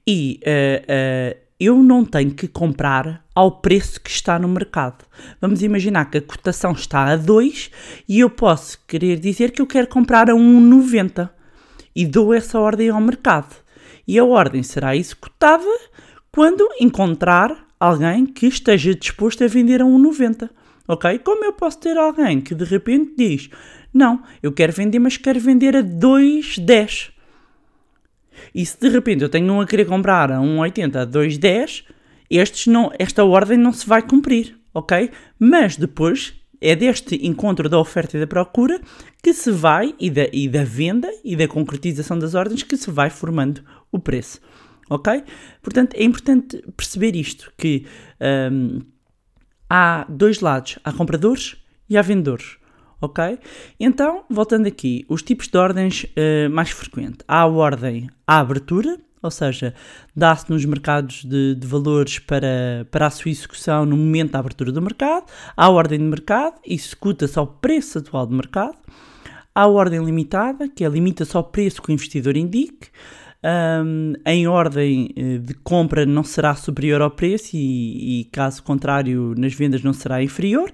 E 0.06 0.40
eh, 0.42 0.84
eh, 0.88 1.36
eu 1.60 1.82
não 1.82 2.06
tenho 2.06 2.30
que 2.30 2.48
comprar 2.48 3.22
ao 3.34 3.60
preço 3.60 4.00
que 4.00 4.10
está 4.10 4.38
no 4.38 4.48
mercado. 4.48 5.04
Vamos 5.40 5.62
imaginar 5.62 6.10
que 6.10 6.18
a 6.18 6.22
cotação 6.22 6.72
está 6.72 7.04
a 7.04 7.16
2 7.16 7.70
e 8.08 8.20
eu 8.20 8.30
posso 8.30 8.78
querer 8.88 9.18
dizer 9.18 9.50
que 9.50 9.60
eu 9.60 9.66
quero 9.66 9.86
comprar 9.86 10.30
a 10.30 10.32
1,90 10.32 11.28
e 11.94 12.06
dou 12.06 12.32
essa 12.32 12.58
ordem 12.58 12.88
ao 12.88 13.00
mercado. 13.00 13.54
E 14.08 14.18
a 14.18 14.24
ordem 14.24 14.62
será 14.62 14.96
executada 14.96 15.64
quando 16.32 16.66
encontrar 16.80 17.66
alguém 17.78 18.24
que 18.24 18.46
esteja 18.46 18.94
disposto 18.94 19.44
a 19.44 19.46
vender 19.46 19.82
a 19.82 19.84
1,90. 19.84 20.48
Ok? 20.90 21.20
Como 21.20 21.44
eu 21.44 21.52
posso 21.52 21.78
ter 21.78 21.96
alguém 21.96 22.40
que 22.40 22.52
de 22.52 22.64
repente 22.64 23.14
diz: 23.16 23.48
Não, 23.94 24.24
eu 24.42 24.50
quero 24.50 24.72
vender, 24.72 24.98
mas 24.98 25.16
quero 25.16 25.38
vender 25.38 25.76
a 25.76 25.84
2,10. 25.84 27.12
E 28.52 28.66
se 28.66 28.76
de 28.80 28.88
repente 28.88 29.22
eu 29.22 29.28
tenho 29.28 29.52
um 29.52 29.60
a 29.60 29.66
querer 29.66 29.84
comprar 29.84 30.32
a 30.32 30.38
1,80 30.38 30.96
a 30.96 31.06
2,10, 31.06 31.84
estes 32.28 32.66
não, 32.66 32.90
esta 32.98 33.24
ordem 33.24 33.56
não 33.56 33.72
se 33.72 33.86
vai 33.86 34.02
cumprir, 34.02 34.58
ok? 34.74 35.12
Mas 35.38 35.76
depois 35.76 36.34
é 36.60 36.74
deste 36.74 37.24
encontro 37.24 37.68
da 37.68 37.78
oferta 37.78 38.16
e 38.16 38.20
da 38.20 38.26
procura 38.26 38.80
que 39.22 39.32
se 39.32 39.52
vai, 39.52 39.94
e 39.96 40.10
da, 40.10 40.26
e 40.32 40.48
da 40.48 40.64
venda 40.64 41.08
e 41.22 41.36
da 41.36 41.46
concretização 41.46 42.18
das 42.18 42.34
ordens, 42.34 42.64
que 42.64 42.76
se 42.76 42.90
vai 42.90 43.10
formando 43.10 43.62
o 43.92 43.98
preço, 44.00 44.40
ok? 44.88 45.22
Portanto, 45.62 45.94
é 45.94 46.02
importante 46.02 46.60
perceber 46.76 47.14
isto, 47.14 47.52
que 47.56 47.86
hum, 48.50 48.80
há 49.70 50.04
dois 50.08 50.40
lados, 50.40 50.80
há 50.82 50.92
compradores 50.92 51.56
e 51.88 51.96
há 51.96 52.02
vendedores. 52.02 52.58
Ok? 53.00 53.38
Então, 53.78 54.24
voltando 54.28 54.66
aqui, 54.66 55.06
os 55.08 55.22
tipos 55.22 55.48
de 55.48 55.56
ordens 55.56 56.04
eh, 56.14 56.48
mais 56.48 56.68
frequentes. 56.70 57.24
Há 57.26 57.40
a 57.40 57.46
ordem 57.46 58.10
à 58.26 58.40
abertura, 58.40 58.98
ou 59.22 59.30
seja, 59.30 59.74
dá-se 60.14 60.50
nos 60.50 60.64
mercados 60.66 61.24
de, 61.24 61.54
de 61.54 61.66
valores 61.66 62.18
para, 62.18 62.86
para 62.90 63.06
a 63.06 63.10
sua 63.10 63.30
execução 63.30 63.86
no 63.86 63.96
momento 63.96 64.32
da 64.32 64.38
abertura 64.40 64.70
do 64.70 64.82
mercado. 64.82 65.24
Há 65.56 65.64
a 65.64 65.70
ordem 65.70 65.98
de 65.98 66.04
mercado, 66.04 66.56
executa-se 66.66 67.38
ao 67.38 67.46
preço 67.46 67.98
atual 67.98 68.26
do 68.26 68.34
mercado. 68.34 68.76
Há 69.54 69.62
a 69.62 69.66
ordem 69.66 70.04
limitada, 70.04 70.68
que 70.68 70.84
é 70.84 70.88
limita-se 70.88 71.34
ao 71.36 71.44
preço 71.44 71.80
que 71.80 71.90
o 71.90 71.94
investidor 71.94 72.36
indique. 72.36 72.88
Um, 73.42 74.12
em 74.26 74.46
ordem 74.46 75.14
eh, 75.16 75.38
de 75.38 75.54
compra 75.54 76.04
não 76.04 76.22
será 76.22 76.54
superior 76.54 77.00
ao 77.00 77.10
preço 77.10 77.56
e, 77.56 78.20
e, 78.20 78.24
caso 78.26 78.62
contrário, 78.62 79.34
nas 79.36 79.54
vendas 79.54 79.82
não 79.82 79.94
será 79.94 80.22
inferior. 80.22 80.70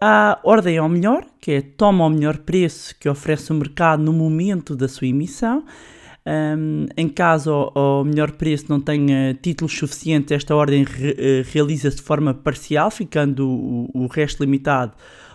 Há 0.00 0.38
ordem 0.44 0.76
ao 0.78 0.88
melhor, 0.88 1.24
que 1.40 1.52
é 1.52 1.60
toma 1.62 2.04
o 2.04 2.10
melhor 2.10 2.38
preço 2.38 2.94
que 3.00 3.08
oferece 3.08 3.50
o 3.52 3.54
mercado 3.54 4.02
no 4.02 4.12
momento 4.12 4.76
da 4.76 4.86
sua 4.86 5.08
emissão. 5.08 5.64
Um, 6.26 6.86
em 6.94 7.08
caso 7.08 7.50
ao 7.74 8.04
melhor 8.04 8.32
preço 8.32 8.66
não 8.68 8.80
tenha 8.80 9.32
títulos 9.40 9.72
suficientes, 9.72 10.30
esta 10.30 10.54
ordem 10.54 10.84
re, 10.84 11.16
eh, 11.18 11.42
realiza-se 11.50 11.96
de 11.96 12.02
forma 12.02 12.34
parcial, 12.34 12.90
ficando 12.90 13.48
o, 13.48 13.90
o 13.94 14.06
resto 14.08 14.44
limitado 14.44 14.92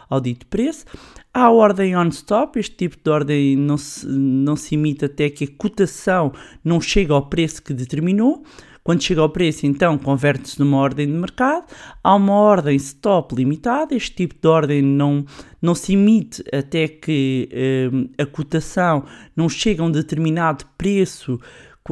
ao 0.07 0.22
dito 0.22 0.45
preço. 0.45 0.86
Há 1.35 1.45
a 1.45 1.51
ordem 1.51 1.97
on-stop, 1.97 2.59
este 2.59 2.75
tipo 2.75 2.95
de 3.03 3.09
ordem 3.09 3.55
não 3.55 3.75
se, 3.75 4.05
não 4.07 4.55
se 4.55 4.75
imita 4.75 5.07
até 5.07 5.31
que 5.31 5.45
a 5.45 5.47
cotação 5.57 6.31
não 6.63 6.79
chega 6.79 7.11
ao 7.11 7.25
preço 7.25 7.63
que 7.63 7.73
determinou. 7.73 8.43
Quando 8.83 9.01
chega 9.01 9.21
ao 9.21 9.29
preço, 9.29 9.65
então, 9.65 9.97
converte-se 9.97 10.59
numa 10.59 10.77
ordem 10.77 11.07
de 11.07 11.13
mercado. 11.13 11.65
Há 12.03 12.13
uma 12.15 12.33
ordem 12.33 12.75
stop 12.75 13.33
limitada. 13.33 13.95
Este 13.95 14.13
tipo 14.13 14.35
de 14.39 14.47
ordem 14.47 14.81
não, 14.81 15.25
não 15.59 15.73
se 15.73 15.93
emite 15.93 16.43
até 16.53 16.87
que 16.87 17.49
eh, 17.51 17.89
a 18.21 18.25
cotação 18.27 19.05
não 19.35 19.49
chega 19.49 19.81
a 19.81 19.85
um 19.85 19.91
determinado 19.91 20.65
preço 20.77 21.39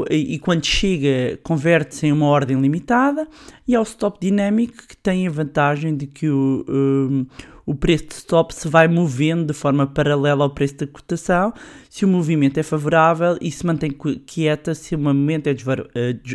e 0.10 0.40
quando 0.40 0.66
chega 0.66 1.38
converte-se 1.44 2.08
em 2.08 2.12
uma 2.12 2.28
ordem 2.28 2.60
limitada. 2.60 3.28
E 3.68 3.76
há 3.76 3.80
o 3.80 3.84
stop 3.84 4.20
dinâmico 4.22 4.88
que 4.88 4.96
tem 4.98 5.28
a 5.28 5.32
vantagem 5.32 5.96
de 5.96 6.08
que 6.08 6.30
o, 6.30 6.66
um, 6.68 7.26
o 7.66 7.76
preço 7.76 8.08
de 8.08 8.14
stop 8.16 8.54
se 8.54 8.68
vai 8.68 8.88
movendo 8.88 9.46
de 9.46 9.54
forma 9.54 9.88
paralela 9.88 10.44
ao 10.44 10.50
preço 10.50 10.78
da 10.78 10.88
cotação, 10.88 11.54
se 11.90 12.06
o 12.06 12.08
movimento 12.08 12.58
é 12.58 12.64
favorável 12.64 13.38
e 13.42 13.52
se 13.52 13.66
mantém 13.66 13.92
quieta 14.26 14.74
se 14.74 14.96
o 14.96 15.00
momento 15.00 15.48
é 15.48 15.54
des, 15.54 15.66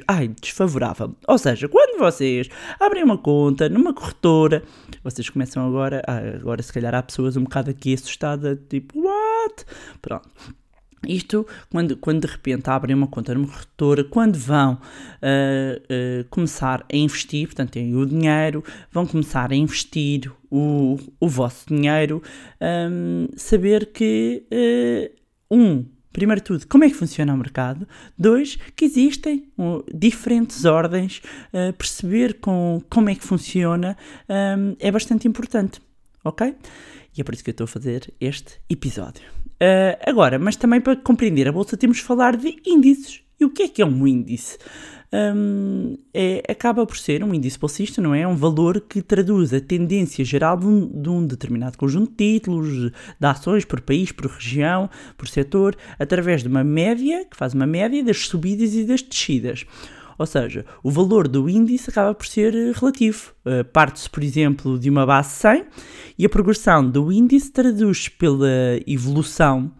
ai, 0.07 0.29
desfavorável. 0.29 1.15
Ou 1.27 1.39
seja, 1.39 1.69
quando 1.69 1.99
vocês 1.99 2.49
abrem 2.79 3.03
uma 3.03 3.19
conta 3.19 3.69
numa 3.69 3.95
corretora, 3.95 4.63
vocês 5.03 5.29
começam 5.29 5.67
agora, 5.67 6.03
ah, 6.07 6.19
agora 6.19 6.63
se 6.63 6.73
calhar 6.73 6.95
há 6.95 7.03
pessoas 7.03 7.37
um 7.37 7.45
bocado 7.45 7.71
aqui 7.71 7.95
assustadas, 7.95 8.59
tipo, 8.69 9.01
what? 9.01 9.65
Pronto. 10.01 10.29
Isto 11.09 11.47
quando, 11.71 11.97
quando 11.97 12.21
de 12.23 12.27
repente 12.27 12.69
abrem 12.69 12.95
uma 12.95 13.07
conta 13.07 13.35
numa 13.35 13.47
corretora, 13.47 14.05
quando 14.05 14.37
vão 14.37 14.75
uh, 14.75 14.77
uh, 14.77 16.25
começar 16.31 16.85
a 16.93 16.97
investir, 16.97 17.47
portanto 17.47 17.71
têm 17.71 17.95
o 17.95 18.07
dinheiro, 18.07 18.65
vão 18.91 19.07
começar 19.07 19.51
a 19.53 19.55
investir 19.55 20.31
o, 20.51 20.99
o 21.21 21.29
vosso 21.29 21.67
dinheiro, 21.69 22.23
um, 22.91 23.29
saber 23.37 23.87
que, 23.93 24.45
uh, 25.51 25.57
um, 25.57 25.85
primeiro 26.13 26.41
de 26.41 26.47
tudo, 26.47 26.67
como 26.67 26.85
é 26.85 26.89
que 26.89 26.97
funciona 26.97 27.35
o 27.35 27.37
mercado, 27.37 27.87
dois, 28.19 28.57
que 28.75 28.87
existem 28.87 29.49
diferentes 29.95 30.65
ordens, 30.65 31.21
perceber 31.77 32.41
com, 32.41 32.83
como 32.89 33.11
é 33.11 33.15
que 33.15 33.23
funciona 33.23 33.97
um, 34.29 34.75
é 34.81 34.91
bastante 34.91 35.29
importante, 35.29 35.79
ok? 36.25 36.55
E 37.17 37.21
é 37.21 37.25
por 37.25 37.35
isso 37.35 37.45
que 37.45 37.51
eu 37.51 37.53
estou 37.53 37.65
a 37.65 37.69
fazer 37.69 38.13
este 38.19 38.61
episódio. 38.71 39.36
Uh, 39.63 39.97
agora, 40.07 40.39
mas 40.39 40.57
também 40.57 40.81
para 40.81 40.97
compreender 40.97 41.49
a 41.49 41.53
bolsa 41.53 41.77
temos 41.77 41.99
de 41.99 42.03
falar 42.03 42.37
de 42.37 42.57
índices. 42.67 43.23
E 43.39 43.45
o 43.45 43.51
que 43.51 43.65
é 43.65 43.69
que 43.69 43.83
é 43.83 43.87
um 43.87 44.07
índice? 44.07 44.59
Hum, 45.13 45.97
é, 46.13 46.43
acaba 46.49 46.85
por 46.85 46.97
ser 46.97 47.23
um 47.23 47.33
índice 47.33 47.59
bolsista, 47.59 48.03
não 48.03 48.15
é? 48.15 48.23
É 48.23 48.29
um 48.29 48.35
valor 48.35 48.81
que 48.81 49.01
traduz 49.01 49.55
a 49.55 49.61
tendência 49.61 50.25
geral 50.25 50.57
de 50.57 50.67
um, 50.67 51.03
de 51.03 51.09
um 51.09 51.27
determinado 51.27 51.79
conjunto 51.79 52.11
de 52.11 52.17
títulos, 52.17 52.91
de 52.91 53.27
ações 53.27 53.65
por 53.65 53.81
país, 53.81 54.11
por 54.11 54.27
região, 54.27 54.91
por 55.17 55.29
setor, 55.29 55.77
através 55.99 56.43
de 56.43 56.49
uma 56.49 56.65
média, 56.65 57.25
que 57.25 57.37
faz 57.37 57.55
uma 57.55 57.67
média 57.67 58.03
das 58.03 58.27
subidas 58.27 58.75
e 58.75 58.85
das 58.85 59.01
descidas. 59.01 59.65
Ou 60.19 60.27
seja, 60.27 60.65
o 60.83 60.91
valor 60.91 61.29
do 61.29 61.49
índice 61.49 61.91
acaba 61.91 62.15
por 62.15 62.27
ser 62.27 62.55
eh, 62.55 62.73
relativo. 62.75 63.33
Uh, 63.45 63.65
Parte-se, 63.65 64.09
por 64.09 64.23
exemplo, 64.23 64.79
de 64.79 64.89
uma 64.89 65.05
base 65.05 65.31
100 65.31 65.65
e 66.19 66.25
a 66.27 66.29
progressão 66.29 66.89
do 66.89 67.13
índice 67.13 67.53
traduz 67.53 68.09
pela 68.09 68.49
evolução 68.87 69.71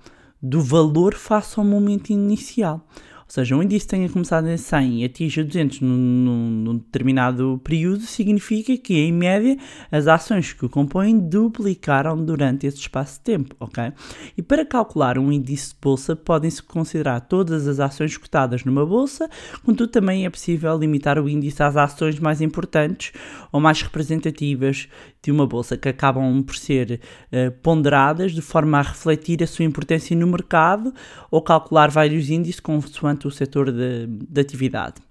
do 0.43 0.61
valor 0.61 1.15
face 1.15 1.59
ao 1.59 1.65
momento 1.65 2.11
inicial. 2.11 2.87
Ou 3.27 3.33
seja, 3.33 3.57
um 3.57 3.63
índice 3.63 3.87
tenha 3.89 4.09
começado 4.09 4.49
em 4.49 4.57
100 4.57 5.03
e 5.03 5.05
atinja 5.05 5.43
200 5.43 5.81
num, 5.81 5.97
num, 5.97 6.51
num 6.51 6.77
determinado 6.77 7.61
período, 7.65 8.01
significa 8.03 8.77
que, 8.77 8.95
em 8.95 9.13
média, 9.13 9.57
as 9.91 10.07
ações 10.07 10.53
que 10.53 10.65
o 10.65 10.69
compõem 10.69 11.19
duplicaram 11.19 12.25
durante 12.25 12.69
esse 12.69 12.79
espaço 12.79 13.15
de 13.15 13.25
tempo, 13.25 13.57
ok? 13.59 13.93
E 14.37 14.43
para 14.43 14.65
calcular 14.65 15.19
um 15.19 15.33
índice 15.33 15.71
de 15.71 15.77
bolsa, 15.83 16.15
podem-se 16.15 16.63
considerar 16.63 17.21
todas 17.21 17.67
as 17.67 17.81
ações 17.81 18.17
cotadas 18.17 18.65
numa 18.65 18.87
bolsa, 18.87 19.29
contudo, 19.65 19.91
também 19.91 20.25
é 20.25 20.31
possível 20.31 20.79
limitar 20.79 21.19
o 21.19 21.29
índice 21.29 21.63
às 21.63 21.77
ações 21.77 22.21
mais 22.21 22.41
importantes 22.41 23.13
ou 23.51 23.61
mais 23.61 23.83
representativas 23.83 24.89
de 25.27 25.33
uma 25.33 25.47
bolsa, 25.47 25.77
que 25.77 25.89
acabam 25.89 26.43
por 26.43 26.57
ser 26.57 27.01
uh, 27.33 27.51
ponderadas 27.63 28.33
de 28.33 28.41
forma 28.41 28.79
a 28.79 28.83
refletir 28.83 29.43
a 29.43 29.47
sua 29.47 29.65
importância 29.65 30.17
no 30.17 30.27
mercado 30.27 30.93
ou 31.31 31.43
calcular 31.43 31.91
vários 31.91 32.31
índices 32.31 32.61
consoante 32.61 33.27
o 33.27 33.31
setor 33.31 33.71
de, 33.71 34.07
de 34.07 34.41
atividade. 34.41 35.06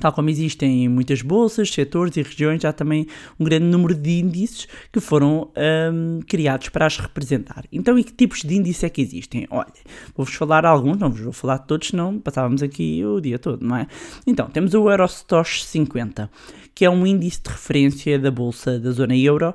Tal 0.00 0.12
como 0.12 0.28
existem 0.28 0.88
muitas 0.88 1.22
bolsas, 1.22 1.70
setores 1.70 2.16
e 2.16 2.22
regiões, 2.22 2.64
há 2.64 2.72
também 2.72 3.06
um 3.38 3.44
grande 3.44 3.66
número 3.66 3.94
de 3.94 4.18
índices 4.18 4.66
que 4.92 4.98
foram 4.98 5.50
um, 5.92 6.20
criados 6.26 6.68
para 6.68 6.86
as 6.86 6.98
representar. 6.98 7.64
Então, 7.72 7.96
e 7.98 8.02
que 8.02 8.12
tipos 8.12 8.42
de 8.42 8.56
índices 8.56 8.84
é 8.84 8.88
que 8.88 9.00
existem? 9.00 9.46
Olha, 9.50 9.72
vou-vos 10.16 10.34
falar 10.34 10.66
alguns, 10.66 10.98
não 10.98 11.10
vos 11.10 11.20
vou 11.20 11.32
falar 11.32 11.58
de 11.58 11.66
todos, 11.66 11.88
senão 11.88 12.18
passávamos 12.18 12.62
aqui 12.62 13.04
o 13.04 13.20
dia 13.20 13.38
todo, 13.38 13.64
não 13.64 13.76
é? 13.76 13.86
Então, 14.26 14.48
temos 14.48 14.74
o 14.74 14.90
Eurostoxx 14.90 15.64
50, 15.66 16.28
que 16.74 16.84
é 16.84 16.90
um 16.90 17.06
índice 17.06 17.40
de 17.42 17.50
referência 17.50 18.18
da 18.18 18.32
bolsa 18.32 18.80
da 18.80 18.90
zona 18.90 19.16
euro 19.16 19.54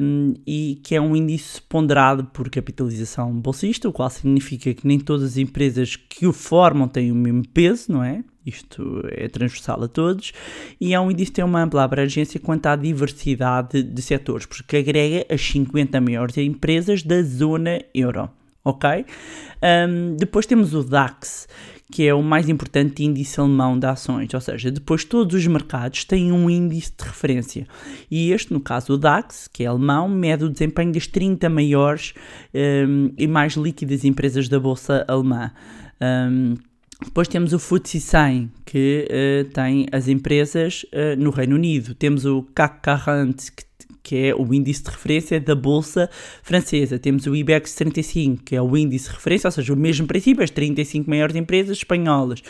um, 0.00 0.34
e 0.46 0.80
que 0.84 0.94
é 0.94 1.00
um 1.00 1.16
índice 1.16 1.60
ponderado 1.60 2.24
por 2.26 2.48
capitalização 2.48 3.32
bolsista, 3.32 3.88
o 3.88 3.92
qual 3.92 4.08
significa 4.08 4.72
que 4.72 4.86
nem 4.86 5.00
todas 5.00 5.32
as 5.32 5.36
empresas 5.36 5.96
que 5.96 6.24
o 6.24 6.32
formam 6.32 6.86
têm 6.86 7.10
o 7.10 7.16
mesmo 7.16 7.46
peso, 7.48 7.90
não 7.90 8.04
é? 8.04 8.22
Isto 8.46 9.02
é 9.10 9.28
transversal 9.28 9.82
a 9.82 9.88
todos 9.88 10.32
e 10.80 10.94
é 10.94 11.00
um 11.00 11.10
índice 11.10 11.32
que 11.32 11.36
tem 11.36 11.44
uma 11.44 11.62
ampla 11.62 11.82
abrangência 11.82 12.38
quanto 12.38 12.66
à 12.66 12.76
diversidade 12.76 13.82
de 13.82 14.02
setores, 14.02 14.46
porque 14.46 14.76
agrega 14.76 15.26
as 15.28 15.42
50 15.42 16.00
maiores 16.00 16.36
empresas 16.38 17.02
da 17.02 17.20
zona 17.22 17.82
euro. 17.92 18.30
Ok? 18.64 19.04
Um, 19.62 20.16
depois 20.16 20.44
temos 20.44 20.74
o 20.74 20.82
DAX, 20.82 21.46
que 21.90 22.06
é 22.06 22.12
o 22.12 22.22
mais 22.22 22.48
importante 22.48 23.04
índice 23.04 23.40
alemão 23.40 23.78
de 23.78 23.86
ações, 23.86 24.32
ou 24.34 24.40
seja, 24.40 24.70
depois 24.72 25.04
todos 25.04 25.36
os 25.36 25.46
mercados 25.46 26.04
têm 26.04 26.32
um 26.32 26.50
índice 26.50 26.92
de 26.98 27.04
referência. 27.04 27.66
E 28.10 28.32
este, 28.32 28.52
no 28.52 28.60
caso 28.60 28.94
o 28.94 28.98
DAX, 28.98 29.48
que 29.48 29.62
é 29.62 29.66
alemão, 29.66 30.08
mede 30.08 30.44
o 30.44 30.50
desempenho 30.50 30.92
das 30.92 31.06
30 31.06 31.48
maiores 31.48 32.12
um, 32.52 33.12
e 33.16 33.26
mais 33.26 33.54
líquidas 33.54 34.04
empresas 34.04 34.48
da 34.48 34.58
bolsa 34.58 35.04
alemã. 35.06 35.52
Um, 36.00 36.54
depois 37.04 37.28
temos 37.28 37.52
o 37.52 37.58
FTSE 37.58 38.00
100, 38.00 38.52
que 38.64 39.06
uh, 39.10 39.50
tem 39.52 39.86
as 39.92 40.08
empresas 40.08 40.84
uh, 40.84 41.18
no 41.18 41.30
Reino 41.30 41.54
Unido. 41.56 41.94
Temos 41.94 42.24
o 42.24 42.42
CAC 42.54 42.82
40, 42.82 43.44
que, 43.54 43.64
que 44.06 44.28
é 44.28 44.32
o 44.32 44.54
índice 44.54 44.84
de 44.84 44.90
referência 44.90 45.40
da 45.40 45.56
Bolsa 45.56 46.08
Francesa. 46.40 46.96
Temos 46.96 47.26
o 47.26 47.34
IBEX 47.34 47.74
35, 47.74 48.44
que 48.44 48.54
é 48.54 48.62
o 48.62 48.76
índice 48.76 49.08
de 49.08 49.14
referência, 49.16 49.48
ou 49.48 49.50
seja, 49.50 49.72
o 49.72 49.76
mesmo 49.76 50.06
princípio, 50.06 50.44
as 50.44 50.50
35 50.50 51.10
maiores 51.10 51.34
empresas 51.34 51.78
espanholas. 51.78 52.40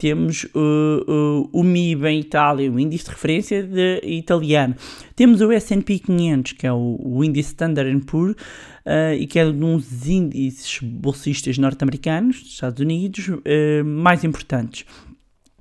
Temos 0.00 0.48
uh, 0.52 1.48
o 1.52 1.62
MIB 1.62 2.08
em 2.08 2.18
Itália, 2.18 2.72
o 2.72 2.80
índice 2.80 3.04
de 3.04 3.10
referência 3.10 3.62
de, 3.62 4.00
italiano. 4.02 4.74
Temos 5.14 5.40
o 5.40 5.52
S&P 5.52 6.00
500, 6.00 6.52
que 6.54 6.66
é 6.66 6.72
o, 6.72 6.98
o 7.00 7.22
índice 7.22 7.50
Standard 7.50 8.04
Poor's, 8.04 8.32
uh, 8.32 9.14
e 9.16 9.28
que 9.28 9.38
é 9.38 9.46
um 9.46 9.76
dos 9.76 10.08
índices 10.08 10.80
bolsistas 10.82 11.56
norte-americanos, 11.56 12.42
dos 12.42 12.50
Estados 12.50 12.80
Unidos, 12.80 13.28
uh, 13.28 13.84
mais 13.84 14.24
importantes. 14.24 14.84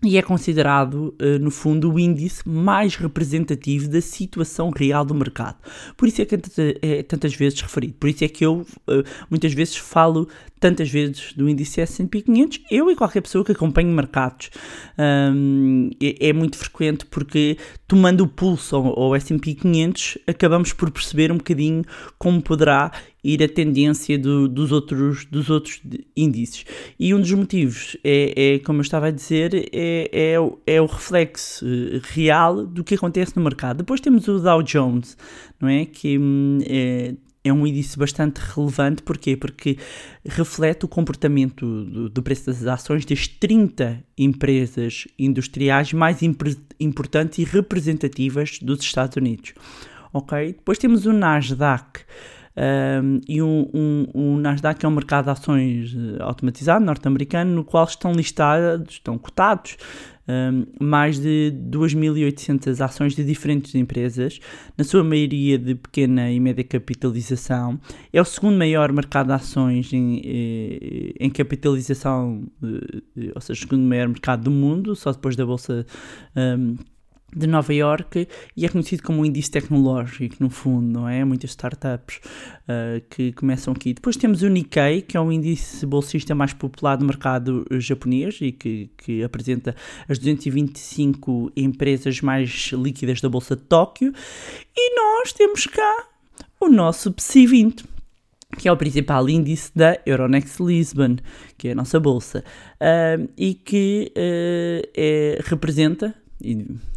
E 0.06 0.18
é 0.18 0.22
considerado, 0.22 1.16
uh, 1.20 1.40
no 1.40 1.50
fundo, 1.50 1.92
o 1.92 2.00
índice 2.00 2.48
mais 2.48 2.96
representativo 2.96 3.90
da 3.90 4.02
situação 4.02 4.70
real 4.70 5.04
do 5.04 5.16
mercado. 5.16 5.58
Por 5.98 6.08
isso 6.08 6.22
é 6.22 6.26
que 6.26 6.36
é 6.82 7.04
tantas 7.04 7.34
vezes 7.34 7.60
referido. 7.62 7.96
Por 8.00 8.10
isso 8.10 8.24
é 8.24 8.28
que 8.28 8.46
eu 8.46 8.66
muitas 9.30 9.54
vezes 9.54 9.76
falo 9.76 10.28
tantas 10.60 10.90
vezes 10.90 11.34
do 11.34 11.48
índice 11.48 11.82
S&P 11.82 12.22
500, 12.24 12.62
eu 12.72 12.90
e 12.90 12.96
qualquer 12.96 13.22
pessoa 13.22 13.44
que 13.44 13.52
acompanhe 13.52 13.92
mercados. 13.92 14.50
Um, 14.98 15.92
é, 16.02 16.30
é, 16.30 16.34
muito 16.34 16.58
frequente 16.58 17.06
porque, 17.06 17.58
tomando 17.88 18.22
o 18.22 18.28
pulso 18.28 18.76
ao 18.76 19.16
S&P 19.16 19.54
500, 19.54 20.18
acabamos 20.26 20.74
por 20.74 20.90
perceber 20.90 21.32
um 21.32 21.38
bocadinho 21.38 21.84
como 22.18 22.42
poderá 22.42 22.92
ir 23.26 23.42
a 23.42 23.50
tendência 23.50 24.20
do, 24.20 24.48
dos, 24.48 24.72
outros, 24.72 25.26
dos 25.26 25.50
outros 25.50 25.82
índices. 26.16 26.64
E 27.00 27.14
um 27.14 27.20
dos 27.20 27.32
motivos 27.32 27.98
é, 28.04 28.56
é 28.56 28.60
como 28.60 28.80
eu 28.80 28.84
estava 28.84 29.08
a 29.08 29.12
dizer, 29.12 29.68
é, 29.74 30.10
é, 30.14 30.36
é, 30.68 30.82
o 30.82 30.86
reflexo 30.86 31.66
eh, 31.66 32.00
real 32.04 32.66
do 32.66 32.84
que 32.84 32.94
acontece 32.94 33.36
no 33.36 33.44
mercado. 33.44 33.78
Depois 33.78 34.00
temos 34.00 34.28
o 34.28 34.40
Dow 34.40 34.62
Jones, 34.62 35.18
não 35.60 35.68
é? 35.68 35.86
Que 35.86 36.20
hum, 36.20 36.60
é, 36.68 37.16
é 37.44 37.52
um 37.52 37.66
índice 37.66 37.98
bastante 37.98 38.38
relevante, 38.38 39.02
porquê? 39.02 39.36
Porque 39.36 39.78
reflete 40.24 40.86
o 40.86 40.88
comportamento 40.88 41.66
do, 41.86 42.10
do 42.10 42.22
preço 42.22 42.46
das 42.46 42.64
ações 42.68 43.06
das 43.06 43.28
30 43.28 44.04
empresas 44.16 45.08
industriais 45.18 45.94
mais 45.94 46.20
importantes 46.80 47.40
e 47.40 47.44
representativas 47.44 48.60
dos 48.60 48.82
Estados 48.82 49.18
Unidos. 49.18 49.54
Ok? 50.14 50.54
Depois 50.54 50.78
temos 50.78 51.08
o 51.08 51.14
Nasdaq. 51.14 52.02
Um, 52.58 53.20
e 53.28 53.42
o 53.42 53.70
um, 53.74 54.08
um, 54.16 54.38
Nasdaq 54.38 54.86
é 54.86 54.88
um 54.88 54.92
mercado 54.92 55.26
de 55.26 55.32
ações 55.32 55.94
eh, 55.94 56.24
automatizado 56.24 56.86
norte-americano 56.86 57.54
no 57.54 57.66
qual 57.66 57.84
estão 57.84 58.14
listados, 58.14 58.94
estão 58.94 59.18
cotados 59.18 59.78
mais 60.80 61.20
de 61.20 61.54
2.800 61.70 62.84
ações 62.84 63.16
de 63.16 63.24
diferentes 63.24 63.76
empresas, 63.76 64.40
na 64.78 64.84
sua 64.84 65.04
maioria 65.04 65.58
de 65.58 65.76
pequena 65.76 66.32
e 66.32 66.40
média 66.40 66.64
capitalização. 66.64 67.80
É 68.12 68.20
o 68.20 68.26
segundo 68.26 68.58
maior 68.58 68.92
mercado 68.92 69.28
de 69.28 69.34
ações 69.34 69.94
em, 69.94 70.22
eh, 70.26 71.14
em 71.20 71.30
capitalização, 71.30 72.44
ou 72.62 73.42
seja, 73.42 73.60
o 73.60 73.68
segundo 73.68 73.84
maior 73.84 74.08
mercado 74.08 74.46
do 74.46 74.52
mundo, 74.52 74.96
só 74.96 75.12
depois 75.12 75.36
da 75.36 75.46
Bolsa. 75.46 75.86
De 77.36 77.48
Nova 77.48 77.74
York 77.74 78.28
e 78.56 78.66
é 78.66 78.70
conhecido 78.70 79.04
como 79.04 79.22
um 79.22 79.26
índice 79.26 79.52
tecnológico, 79.52 80.38
no 80.40 80.50
fundo, 80.50 80.88
não 80.88 81.08
é? 81.08 81.24
Muitas 81.26 81.52
startups 81.52 82.18
uh, 82.18 83.02
que 83.10 83.34
começam 83.34 83.74
aqui. 83.74 83.94
Depois 83.94 84.16
temos 84.16 84.42
o 84.42 84.48
Nikkei, 84.48 85.02
que 85.02 85.18
é 85.18 85.22
um 85.22 85.32
índice 85.32 85.86
bolsista 85.86 86.34
mais 86.34 86.54
popular 86.54 86.96
do 86.96 87.06
mercado 87.06 87.66
japonês 87.72 88.38
e 88.42 88.52
que, 88.52 88.90
que 88.98 89.24
apresenta 89.24 89.76
as 90.08 90.18
225 90.18 91.52
empresas 91.56 92.22
mais 92.22 92.72
líquidas 92.72 93.20
da 93.20 93.28
Bolsa 93.28 93.56
de 93.56 93.64
Tóquio. 93.64 94.14
E 94.76 94.96
nós 94.96 95.34
temos 95.34 95.66
cá 95.66 96.08
o 96.60 96.70
nosso 96.70 97.12
PSI 97.12 97.46
20 97.46 97.96
que 98.58 98.68
é 98.68 98.72
o 98.72 98.78
principal 98.78 99.28
índice 99.30 99.72
da 99.76 100.00
Euronext 100.06 100.60
Lisbon, 100.62 101.18
que 101.58 101.68
é 101.68 101.72
a 101.72 101.76
nossa 101.76 102.00
bolsa, 102.00 102.44
uh, 102.80 103.30
e 103.38 103.54
que 103.54 104.12
uh, 104.16 104.90
é, 104.96 105.40
representa 105.44 106.16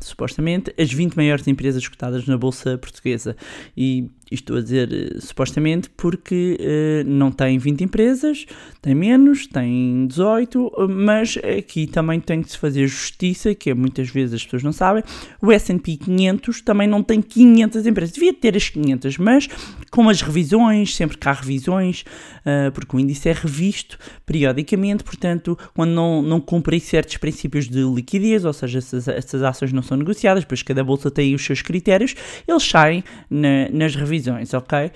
supostamente 0.09 0.73
as 0.79 0.92
20 0.92 1.14
maiores 1.14 1.47
empresas 1.47 1.87
cotadas 1.87 2.27
na 2.27 2.37
Bolsa 2.37 2.77
Portuguesa. 2.79 3.37
E 3.77 4.09
estou 4.31 4.59
a 4.59 4.61
dizer 4.61 4.88
uh, 4.90 5.21
supostamente 5.21 5.88
porque 5.90 6.59
uh, 6.61 7.09
não 7.09 7.31
tem 7.31 7.59
20 7.59 7.85
empresas, 7.85 8.47
tem 8.81 8.94
menos, 8.94 9.47
tem 9.47 10.07
18, 10.07 10.73
mas 10.88 11.38
aqui 11.38 11.87
também 11.87 12.21
tem 12.21 12.42
que 12.42 12.51
se 12.51 12.59
fazer 12.59 12.87
justiça, 12.87 13.55
que 13.55 13.71
é, 13.71 13.75
muitas 13.75 14.09
vezes 14.09 14.35
as 14.35 14.44
pessoas 14.44 14.62
não 14.62 14.73
sabem. 14.73 15.03
O 15.40 15.51
S&P 15.51 15.97
500 15.97 16.61
também 16.62 16.87
não 16.87 17.03
tem 17.03 17.23
500 17.23 17.87
empresas, 17.87 18.14
devia 18.14 18.35
ter 18.35 18.57
as 18.57 18.68
500, 18.68 19.18
mas 19.18 19.49
com 19.90 20.09
as 20.09 20.21
revisões, 20.21 20.94
sempre 20.94 21.16
que 21.16 21.29
há 21.29 21.33
revisões, 21.33 22.05
uh, 22.40 22.71
porque 22.73 22.97
o 22.97 23.01
índice 23.01 23.29
é 23.29 23.33
revisto 23.33 23.99
periodicamente, 24.27 25.03
portanto, 25.05 25.59
quando 25.75 25.90
não, 25.90 26.23
não 26.23 26.40
cumpre 26.40 26.79
certos 26.81 27.16
princípios 27.16 27.68
de 27.68 27.83
liquidez, 27.83 28.44
ou 28.44 28.53
seja, 28.53 28.79
essas, 28.79 29.09
essas 29.09 29.42
ações 29.42 29.73
não 29.73 29.83
são 29.83 29.97
negociadas, 29.98 30.44
pois 30.44 30.62
cada 30.62 30.82
bolsa 30.82 31.11
tem 31.11 31.34
os 31.34 31.44
seus 31.44 31.62
critérios, 31.62 32.14
eles 32.46 32.62
saem 32.62 33.04
na, 33.30 33.68
nas 33.70 33.94
revisões 33.94 34.52
ok? 34.54 34.90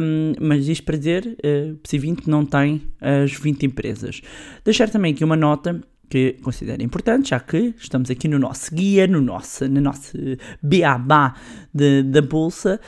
Um, 0.00 0.32
mas 0.40 0.68
isto 0.68 0.84
para 0.84 0.96
dizer, 0.96 1.36
uh, 1.44 1.76
PSI 1.82 1.98
20 1.98 2.26
não 2.28 2.44
tem 2.44 2.82
as 3.00 3.32
20 3.32 3.66
empresas. 3.66 4.20
Deixar 4.64 4.88
também 4.88 5.12
aqui 5.12 5.24
uma 5.24 5.36
nota 5.36 5.80
que 6.08 6.36
considero 6.42 6.82
importante, 6.82 7.30
já 7.30 7.40
que 7.40 7.74
estamos 7.78 8.10
aqui 8.10 8.28
no 8.28 8.38
nosso 8.38 8.74
guia, 8.74 9.06
no 9.06 9.20
nosso, 9.20 9.68
na 9.68 9.80
nossa 9.80 10.16
beabá 10.62 11.34
da 11.72 12.22
Bolsa, 12.22 12.80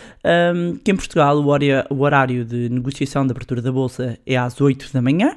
um, 0.54 0.76
que 0.76 0.92
em 0.92 0.96
Portugal 0.96 1.36
o 1.38 1.46
horário, 1.48 1.84
o 1.90 2.00
horário 2.02 2.44
de 2.44 2.68
negociação 2.68 3.26
de 3.26 3.32
abertura 3.32 3.60
da 3.60 3.72
Bolsa 3.72 4.18
é 4.24 4.36
às 4.36 4.60
8 4.60 4.92
da 4.92 5.02
manhã, 5.02 5.36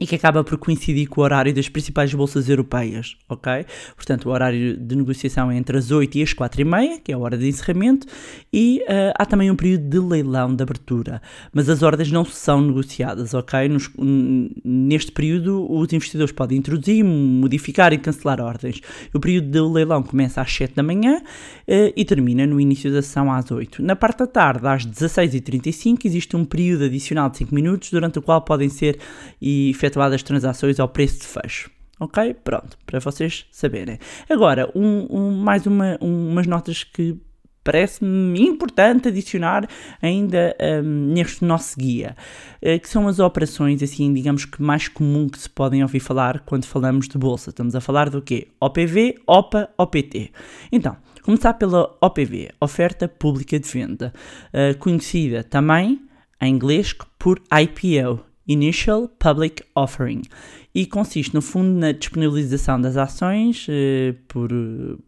e 0.00 0.06
que 0.06 0.14
acaba 0.16 0.42
por 0.42 0.58
coincidir 0.58 1.08
com 1.08 1.20
o 1.20 1.24
horário 1.24 1.54
das 1.54 1.68
principais 1.68 2.12
bolsas 2.12 2.48
europeias, 2.48 3.16
ok? 3.28 3.64
Portanto, 3.94 4.26
o 4.28 4.32
horário 4.32 4.76
de 4.76 4.96
negociação 4.96 5.50
é 5.50 5.56
entre 5.56 5.78
as 5.78 5.90
8 5.90 6.18
e 6.18 6.22
as 6.22 6.32
4 6.32 6.60
e 6.60 6.64
meia, 6.64 6.98
que 7.00 7.12
é 7.12 7.14
a 7.14 7.18
hora 7.18 7.38
de 7.38 7.46
encerramento, 7.48 8.06
e 8.52 8.82
eh, 8.88 9.12
há 9.16 9.24
também 9.24 9.50
um 9.50 9.56
período 9.56 9.88
de 9.88 9.98
leilão 10.00 10.54
de 10.54 10.62
abertura, 10.62 11.22
mas 11.52 11.68
as 11.68 11.82
ordens 11.82 12.10
não 12.10 12.24
são 12.24 12.60
negociadas, 12.60 13.34
ok? 13.34 13.68
Nos- 13.68 13.90
neste 14.64 15.12
período, 15.12 15.66
os 15.70 15.92
investidores 15.92 16.32
podem 16.32 16.58
introduzir, 16.58 17.04
modificar 17.04 17.92
e 17.92 17.98
cancelar 17.98 18.40
ordens. 18.40 18.80
O 19.14 19.20
período 19.20 19.48
de 19.48 19.60
leilão 19.60 20.02
começa 20.02 20.40
às 20.40 20.52
7 20.52 20.74
da 20.74 20.82
manhã 20.82 21.22
eh, 21.68 21.92
e 21.96 22.04
termina 22.04 22.46
no 22.46 22.60
início 22.60 22.92
da 22.92 23.00
sessão 23.00 23.30
às 23.32 23.50
8. 23.50 23.82
Na 23.82 23.94
parte 23.94 24.18
da 24.18 24.26
tarde, 24.26 24.66
às 24.66 24.84
16h35, 24.84 26.04
existe 26.04 26.36
um 26.36 26.44
período 26.44 26.84
adicional 26.84 27.30
de 27.30 27.38
5 27.38 27.54
minutos, 27.54 27.90
durante 27.90 28.18
o 28.18 28.22
qual 28.22 28.42
podem 28.42 28.68
ser 28.68 28.98
e 29.40 29.72
efetuadas 29.84 30.22
transações 30.22 30.80
ao 30.80 30.88
preço 30.88 31.20
de 31.20 31.26
fecho. 31.26 31.70
Ok? 32.00 32.34
Pronto, 32.42 32.76
para 32.86 32.98
vocês 33.00 33.46
saberem. 33.52 33.98
Agora, 34.28 34.70
um, 34.74 35.06
um- 35.10 35.36
mais 35.36 35.66
uma, 35.66 35.98
um- 36.00 36.30
umas 36.30 36.46
notas 36.46 36.82
que 36.82 37.16
parece-me 37.62 38.40
importante 38.42 39.08
adicionar 39.08 39.66
ainda 40.02 40.54
hum, 40.84 41.12
neste 41.14 41.44
nosso 41.44 41.78
guia, 41.78 42.14
eh, 42.60 42.78
que 42.78 42.88
são 42.88 43.08
as 43.08 43.18
operações, 43.18 43.82
assim, 43.82 44.12
digamos 44.12 44.44
que 44.44 44.60
mais 44.60 44.86
comum 44.88 45.28
que 45.28 45.38
se 45.38 45.48
podem 45.48 45.82
ouvir 45.82 46.00
falar 46.00 46.40
quando 46.40 46.64
falamos 46.66 47.08
de 47.08 47.16
bolsa. 47.16 47.50
Estamos 47.50 47.74
a 47.74 47.80
falar 47.80 48.10
do 48.10 48.20
quê? 48.20 48.48
OPV, 48.60 49.14
OPA, 49.26 49.70
OPT. 49.78 50.30
Então, 50.70 50.94
começar 51.22 51.54
pela 51.54 51.96
OPV, 52.02 52.50
Oferta 52.60 53.08
Pública 53.08 53.58
de 53.58 53.68
Venda, 53.68 54.12
eh, 54.52 54.74
conhecida 54.74 55.42
também 55.42 56.02
em 56.42 56.52
inglês 56.54 56.92
por 57.18 57.40
IPO, 57.50 58.20
Initial 58.46 59.08
Public 59.08 59.62
Offering, 59.74 60.26
e 60.74 60.84
consiste 60.86 61.32
no 61.32 61.40
fundo 61.40 61.78
na 61.78 61.92
disponibilização 61.92 62.80
das 62.80 62.96
ações 62.96 63.66
eh, 63.70 64.16
por, 64.26 64.50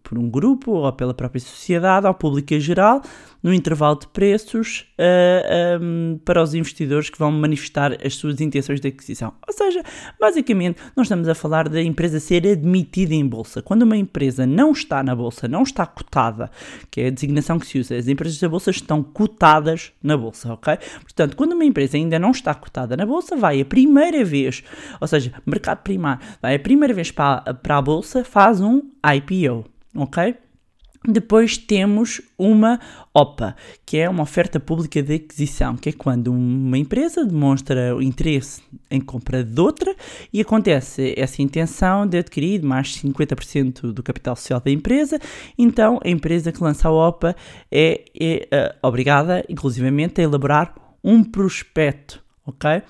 por 0.00 0.16
um 0.16 0.30
grupo 0.30 0.70
ou 0.70 0.92
pela 0.92 1.12
própria 1.12 1.40
sociedade 1.40 2.06
ao 2.06 2.14
público 2.14 2.54
em 2.54 2.60
geral, 2.60 3.02
no 3.42 3.52
intervalo 3.52 3.98
de 3.98 4.06
preços 4.08 4.86
eh, 4.96 5.76
ehm, 5.80 6.18
para 6.24 6.42
os 6.42 6.54
investidores 6.54 7.10
que 7.10 7.18
vão 7.18 7.32
manifestar 7.32 7.96
as 8.04 8.14
suas 8.14 8.40
intenções 8.40 8.80
de 8.80 8.88
aquisição. 8.88 9.34
Ou 9.46 9.52
seja, 9.52 9.82
basicamente, 10.20 10.80
nós 10.96 11.06
estamos 11.06 11.28
a 11.28 11.34
falar 11.34 11.68
da 11.68 11.82
empresa 11.82 12.20
ser 12.20 12.46
admitida 12.46 13.14
em 13.14 13.26
bolsa. 13.26 13.60
Quando 13.60 13.82
uma 13.82 13.96
empresa 13.96 14.46
não 14.46 14.70
está 14.72 15.02
na 15.02 15.14
bolsa, 15.14 15.48
não 15.48 15.62
está 15.62 15.84
cotada, 15.84 16.50
que 16.90 17.00
é 17.00 17.06
a 17.08 17.10
designação 17.10 17.58
que 17.58 17.66
se 17.66 17.78
usa, 17.78 17.96
as 17.96 18.06
empresas 18.08 18.38
da 18.38 18.48
bolsa 18.48 18.70
estão 18.70 19.02
cotadas 19.02 19.92
na 20.02 20.16
bolsa, 20.16 20.52
ok? 20.52 20.78
Portanto, 21.02 21.36
quando 21.36 21.52
uma 21.52 21.64
empresa 21.64 21.96
ainda 21.96 22.18
não 22.18 22.30
está 22.30 22.54
cotada 22.54 22.96
na 22.96 23.04
bolsa, 23.04 23.36
vai 23.36 23.60
a 23.60 23.64
primeira 23.64 24.24
vez, 24.24 24.62
ou 25.00 25.06
seja, 25.06 25.32
mercado 25.56 25.82
primário, 25.82 26.24
vai 26.40 26.54
a 26.54 26.58
primeira 26.58 26.92
vez 26.94 27.10
para, 27.10 27.42
a- 27.46 27.54
para 27.54 27.78
a 27.78 27.82
bolsa, 27.82 28.24
faz 28.24 28.60
um 28.60 28.82
IPO, 29.04 29.64
ok? 29.96 30.36
Depois 31.08 31.56
temos 31.56 32.20
uma 32.36 32.80
OPA, 33.14 33.54
que 33.84 33.96
é 33.96 34.08
uma 34.08 34.24
oferta 34.24 34.58
pública 34.58 35.00
de 35.00 35.14
aquisição, 35.14 35.76
que 35.76 35.90
é 35.90 35.92
quando 35.92 36.32
uma 36.32 36.76
empresa 36.76 37.24
demonstra 37.24 37.94
o 37.94 38.02
interesse 38.02 38.60
em 38.90 39.00
compra 39.00 39.44
de 39.44 39.60
outra 39.60 39.94
e 40.32 40.40
acontece 40.40 41.14
essa 41.16 41.40
intenção 41.40 42.08
de 42.08 42.18
adquirir 42.18 42.60
mais 42.60 42.88
de 42.88 43.00
50% 43.08 43.92
do 43.92 44.02
capital 44.02 44.34
social 44.34 44.60
da 44.60 44.70
empresa, 44.70 45.20
então 45.56 46.00
a 46.04 46.08
empresa 46.08 46.50
que 46.50 46.60
lança 46.62 46.88
a 46.88 46.92
OPA 46.92 47.36
é, 47.70 48.04
é, 48.20 48.48
eh, 48.50 48.74
obrigada, 48.82 49.44
inclusivamente, 49.48 50.20
a 50.20 50.24
elaborar 50.24 50.74
um 51.04 51.22
prospecto 51.22 52.25
ok? 52.46 52.82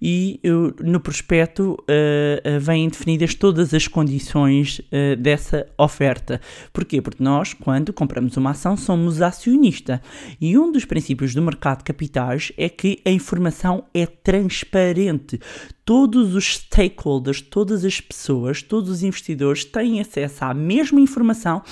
E 0.00 0.40
no 0.82 0.98
prospecto 0.98 1.76
eh, 1.86 2.58
vêm 2.58 2.88
definidas 2.88 3.34
todas 3.34 3.74
as 3.74 3.86
condições 3.86 4.80
eh, 4.90 5.14
dessa 5.16 5.66
oferta. 5.76 6.40
Porquê? 6.72 7.00
Porque 7.02 7.22
nós, 7.22 7.52
quando 7.52 7.92
compramos 7.92 8.36
uma 8.36 8.50
ação, 8.50 8.76
somos 8.76 9.20
acionista. 9.20 10.00
E 10.40 10.56
um 10.58 10.72
dos 10.72 10.84
princípios 10.84 11.34
do 11.34 11.42
mercado 11.42 11.78
de 11.78 11.84
capitais 11.84 12.52
é 12.56 12.68
que 12.68 13.00
a 13.04 13.10
informação 13.10 13.84
é 13.92 14.06
transparente. 14.06 15.38
Todos 15.84 16.34
os 16.34 16.54
stakeholders, 16.54 17.42
todas 17.42 17.84
as 17.84 18.00
pessoas, 18.00 18.62
todos 18.62 18.88
os 18.88 19.02
investidores 19.02 19.64
têm 19.64 20.00
acesso 20.00 20.44
à 20.44 20.54
mesma 20.54 21.00
informação 21.00 21.62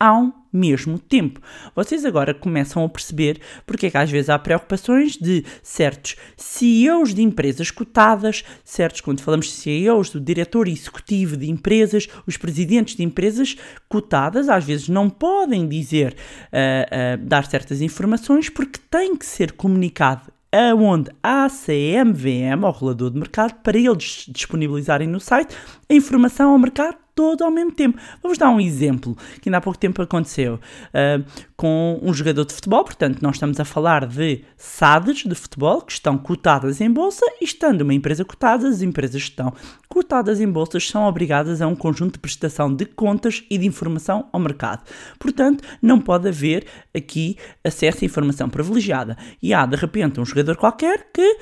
ao 0.00 0.32
mesmo 0.52 0.98
tempo. 0.98 1.40
Vocês 1.74 2.04
agora 2.04 2.34
começam 2.34 2.84
a 2.84 2.88
perceber 2.88 3.40
porque 3.66 3.86
é 3.86 3.90
que 3.90 3.96
às 3.96 4.10
vezes 4.10 4.30
há 4.30 4.38
preocupações 4.38 5.16
de 5.16 5.44
certos 5.62 6.16
CEOs 6.36 7.14
de 7.14 7.22
empresas 7.22 7.70
cotadas, 7.70 8.44
certos, 8.64 9.00
quando 9.00 9.20
falamos 9.20 9.46
de 9.46 9.52
CEOs, 9.52 10.10
do 10.10 10.20
diretor 10.20 10.68
executivo 10.68 11.36
de 11.36 11.50
empresas, 11.50 12.08
os 12.26 12.36
presidentes 12.36 12.96
de 12.96 13.02
empresas 13.02 13.56
cotadas, 13.88 14.48
às 14.48 14.64
vezes 14.64 14.88
não 14.88 15.10
podem 15.10 15.68
dizer, 15.68 16.16
ah, 16.52 16.86
ah, 16.90 17.16
dar 17.16 17.46
certas 17.46 17.80
informações 17.80 18.48
porque 18.48 18.80
tem 18.90 19.16
que 19.16 19.26
ser 19.26 19.52
comunicado 19.52 20.32
aonde 20.50 21.10
a 21.22 21.48
CMVM, 21.48 22.64
ao 22.64 22.72
regulador 22.72 23.10
de 23.10 23.18
mercado, 23.18 23.54
para 23.62 23.78
eles 23.78 24.24
disponibilizarem 24.28 25.06
no 25.06 25.20
site 25.20 25.54
a 25.88 25.94
informação 25.94 26.52
ao 26.52 26.58
mercado 26.58 26.96
todo 27.18 27.42
ao 27.42 27.50
mesmo 27.50 27.72
tempo. 27.72 27.98
Vamos 28.22 28.38
dar 28.38 28.48
um 28.48 28.60
exemplo 28.60 29.16
que 29.42 29.48
ainda 29.48 29.58
há 29.58 29.60
pouco 29.60 29.76
tempo 29.76 30.00
aconteceu 30.00 30.60
ah, 30.94 31.20
com 31.56 31.98
um 32.00 32.14
jogador 32.14 32.44
de 32.44 32.54
futebol, 32.54 32.84
portanto, 32.84 33.20
nós 33.20 33.34
estamos 33.34 33.58
a 33.58 33.64
falar 33.64 34.06
de 34.06 34.44
SADs 34.56 35.24
de 35.24 35.34
futebol 35.34 35.82
que 35.82 35.90
estão 35.90 36.16
cotadas 36.16 36.80
em 36.80 36.88
bolsa 36.88 37.26
e 37.40 37.44
estando 37.44 37.80
uma 37.80 37.92
empresa 37.92 38.24
cotada, 38.24 38.68
as 38.68 38.82
empresas 38.82 39.20
que 39.20 39.30
estão 39.30 39.52
cotadas 39.88 40.40
em 40.40 40.48
bolsas 40.48 40.86
são 40.86 41.06
obrigadas 41.06 41.60
a 41.60 41.66
um 41.66 41.74
conjunto 41.74 42.12
de 42.12 42.18
prestação 42.20 42.72
de 42.72 42.86
contas 42.86 43.42
e 43.50 43.58
de 43.58 43.66
informação 43.66 44.28
ao 44.32 44.38
mercado. 44.38 44.84
Portanto, 45.18 45.64
não 45.82 46.00
pode 46.00 46.28
haver 46.28 46.66
aqui 46.94 47.36
acesso 47.64 48.04
a 48.04 48.06
informação 48.06 48.48
privilegiada. 48.48 49.16
E 49.42 49.52
há, 49.52 49.66
de 49.66 49.74
repente, 49.74 50.20
um 50.20 50.24
jogador 50.24 50.56
qualquer 50.56 51.08
que 51.12 51.38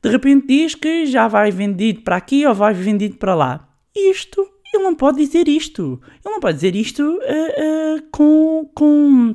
de 0.00 0.08
repente 0.08 0.46
diz 0.46 0.76
que 0.76 1.06
já 1.06 1.26
vai 1.26 1.50
vendido 1.50 2.02
para 2.02 2.14
aqui 2.14 2.46
ou 2.46 2.54
vai 2.54 2.72
vendido 2.72 3.16
para 3.16 3.34
lá. 3.34 3.68
Isto, 3.94 4.46
ele 4.72 4.84
não 4.84 4.94
pode 4.94 5.18
dizer 5.18 5.48
isto. 5.48 6.00
Ele 6.24 6.34
não 6.34 6.40
pode 6.40 6.54
dizer 6.54 6.76
isto 6.76 7.20
ah, 7.22 7.98
ah, 7.98 8.02
com, 8.10 8.70
com, 8.74 9.34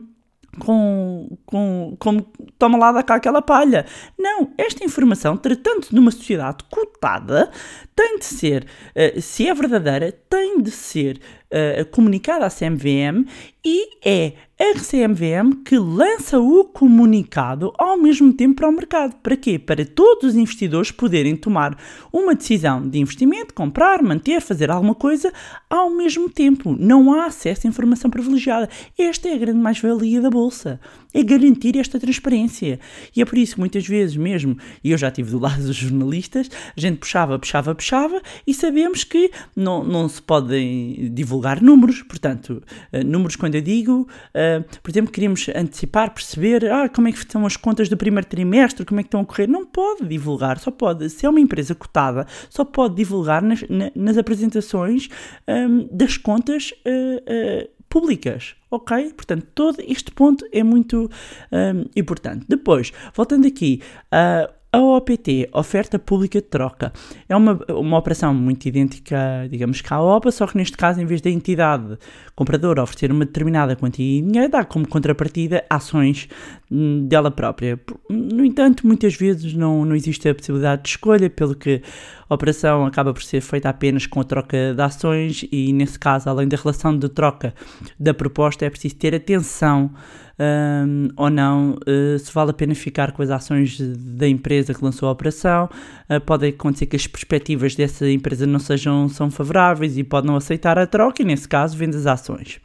com, 0.60 1.38
com, 1.46 1.96
como 2.00 2.22
toma 2.58 2.78
lá 2.78 2.92
da 2.92 3.04
cá 3.04 3.16
aquela 3.16 3.42
palha. 3.42 3.86
Não, 4.18 4.54
esta 4.58 4.84
informação, 4.84 5.38
tratando-se 5.38 5.94
de 5.94 6.00
uma 6.00 6.12
sociedade 6.12 6.64
cotada, 6.70 7.52
tem 7.96 8.20
de 8.20 8.26
ser, 8.26 8.66
ah, 8.96 9.20
se 9.22 9.48
é 9.48 9.54
verdadeira, 9.54 10.12
tem 10.30 10.62
de 10.62 10.72
ser 10.72 11.20
ah, 11.56 11.86
comunicada 11.86 12.46
à 12.46 12.50
CMVM 12.50 13.26
e 13.64 13.98
é 14.06 14.34
a 14.60 14.74
CMVM 14.78 15.64
que 15.66 15.78
lança 15.78 16.40
o 16.40 16.66
comunicado 16.66 17.74
ao 17.78 17.98
mesmo 17.98 18.32
tempo 18.34 18.56
para 18.56 18.70
o 18.70 18.72
mercado. 18.72 19.16
Para 19.24 19.36
quê? 19.36 19.58
Para 19.58 19.86
todos 19.86 20.32
os 20.32 20.36
investidores 20.36 20.92
poderem 20.92 21.36
tomar 21.36 21.78
uma 22.12 22.36
decisão 22.36 22.88
de 22.88 23.00
investimento, 23.00 23.54
comprar, 23.54 24.04
manter, 24.04 24.42
fazer 24.42 24.70
alguma 24.70 24.94
coisa 24.94 25.34
ao 25.70 25.90
mesmo 25.90 26.30
tempo. 26.30 26.76
Não 26.78 27.14
há 27.14 27.26
acesso 27.26 27.66
a 27.66 27.70
informação 27.70 28.12
privilegiada. 28.12 28.70
Esta 28.98 29.30
é 29.30 29.34
a 29.34 29.38
grande 29.38 29.60
mais-valia 29.60 30.22
da 30.22 30.30
Bolsa. 30.30 30.80
É 31.18 31.24
garantir 31.24 31.78
esta 31.78 31.98
transparência. 32.00 32.80
E 33.16 33.22
é 33.22 33.26
por 33.26 33.38
isso 33.38 33.54
que 33.56 33.60
muitas 33.60 33.88
vezes 33.88 34.18
mesmo, 34.18 34.58
e 34.84 34.92
eu 34.92 34.98
já 34.98 35.08
estive 35.08 35.32
do 35.32 35.40
lado 35.40 35.64
dos 35.64 35.76
jornalistas, 35.76 36.50
a 36.76 36.80
gente 36.80 36.98
puxava, 36.98 37.40
puxava, 37.40 37.74
puxava 37.74 38.22
e 38.46 38.54
sabemos 38.54 39.04
que 39.06 39.32
não, 39.56 39.84
não 39.84 40.10
se 40.10 40.22
podem 40.22 41.10
divulgar 41.14 41.62
números. 41.62 42.02
Portanto, 42.04 42.62
eh, 42.92 43.04
números 43.04 43.36
quando 43.38 43.56
eu 43.56 43.62
digo, 43.62 44.08
eh, 44.34 44.62
por 44.84 44.92
exemplo, 44.92 45.12
queríamos 45.12 45.48
antecipar, 45.56 46.14
perceber 46.14 46.70
ah, 46.72 46.90
como 46.90 47.08
é 47.08 47.12
que 47.12 47.20
estão 47.20 47.46
as 47.46 47.56
contas 47.56 47.88
do 47.88 47.96
primeiro 47.96 48.28
trimestre, 48.28 48.86
como 48.86 49.00
é 49.00 49.04
que 49.04 49.08
estão 49.08 49.22
a 49.22 49.26
correr. 49.26 49.48
Não 49.48 49.66
pode 49.66 50.06
divulgar, 50.06 50.60
só 50.60 50.70
pode, 50.72 51.10
se 51.10 51.26
é 51.26 51.30
uma 51.30 51.40
empresa 51.40 51.74
cotada, 51.74 52.28
só 52.50 52.66
pode 52.66 52.96
divulgar 52.96 53.42
nas, 53.42 53.62
na- 53.70 53.92
nas 53.96 54.18
apresentações 54.18 55.08
hum, 55.48 55.88
das 55.92 56.18
contas 56.18 56.74
eh, 56.84 57.70
públicas, 57.96 58.56
ok? 58.70 59.14
Portanto, 59.14 59.48
todo 59.56 59.78
este 59.80 60.12
ponto 60.12 60.46
é 60.52 60.62
muito 60.62 61.10
hum, 61.50 61.86
importante. 61.96 62.46
Depois, 62.46 62.92
voltando 63.16 63.48
aqui, 63.48 63.82
a 64.12 64.50
A 64.74 64.82
OPT, 64.82 65.48
Oferta 65.54 65.98
Pública 65.98 66.42
de 66.42 66.48
Troca, 66.48 66.92
é 67.30 67.34
uma, 67.34 67.58
uma 67.70 67.98
operação 67.98 68.34
muito 68.34 68.66
idêntica, 68.66 69.48
digamos, 69.50 69.80
que 69.80 69.94
à 69.94 70.02
OPA, 70.02 70.30
só 70.30 70.46
que 70.46 70.58
neste 70.58 70.76
caso, 70.76 71.00
em 71.00 71.06
vez 71.06 71.22
da 71.22 71.30
entidade 71.30 71.98
compradora 72.36 72.84
oferecer 72.84 73.10
uma 73.10 73.26
determinada 73.26 73.78
quantia 73.78 74.22
de 74.22 74.28
dinheiro, 74.30 74.52
dá 74.52 74.66
como 74.66 74.86
contrapartida 74.86 75.64
ações 75.70 76.28
hum, 76.70 77.08
dela 77.08 77.32
própria. 77.32 77.80
No 78.10 78.44
entanto, 78.44 78.86
muitas 78.86 79.16
vezes 79.16 79.54
não, 79.54 79.86
não 79.86 79.96
existe 79.96 80.28
a 80.28 80.36
possibilidade 80.36 80.84
de 80.84 80.90
escolha, 80.90 81.30
pelo 81.30 81.56
que 81.56 81.82
a 82.30 82.34
operação 82.34 82.86
acaba 82.86 83.14
por 83.14 83.24
ser 83.24 83.42
feita 83.42 83.70
apenas 83.70 84.08
com 84.08 84.20
a 84.20 84.24
troca 84.24 84.74
de 84.74 84.82
ações 84.82 85.46
e, 85.52 85.72
nesse 85.72 85.98
caso, 86.00 86.30
além 86.30 86.48
da 86.48 86.58
relação 86.58 86.98
de 86.98 87.08
troca 87.08 87.54
da 88.00 88.14
proposta, 88.14 88.66
é 88.66 88.70
preciso 88.70 88.96
ter 88.96 89.14
atenção 89.14 89.92
um, 90.40 91.08
ou 91.16 91.30
não, 91.30 91.78
uh, 91.88 92.20
se 92.20 92.32
vale 92.34 92.52
a 92.52 92.54
pena 92.54 92.76
ficar 92.76 93.12
com 93.12 93.22
as 93.22 93.30
ações 93.30 93.80
da 93.80 94.28
empresa 94.28 94.74
que 94.74 94.84
lançou 94.84 95.08
a 95.08 95.12
operação. 95.12 95.70
Uh, 96.10 96.20
pode 96.20 96.48
acontecer 96.48 96.88
que 96.88 96.96
as 96.96 97.08
perspectivas 97.08 97.76
dessa 97.76 98.10
empresa 98.10 98.46
não 98.46 98.60
sejam 98.60 99.08
são 99.08 99.32
favoráveis 99.32 99.98
e 99.98 100.04
pode 100.04 100.28
não 100.28 100.36
aceitar 100.36 100.78
a 100.78 100.88
troca 100.88 101.22
e, 101.22 101.26
nesse 101.26 101.48
caso, 101.48 101.78
vende 101.78 101.96
as 101.96 102.06
ações. 102.06 102.60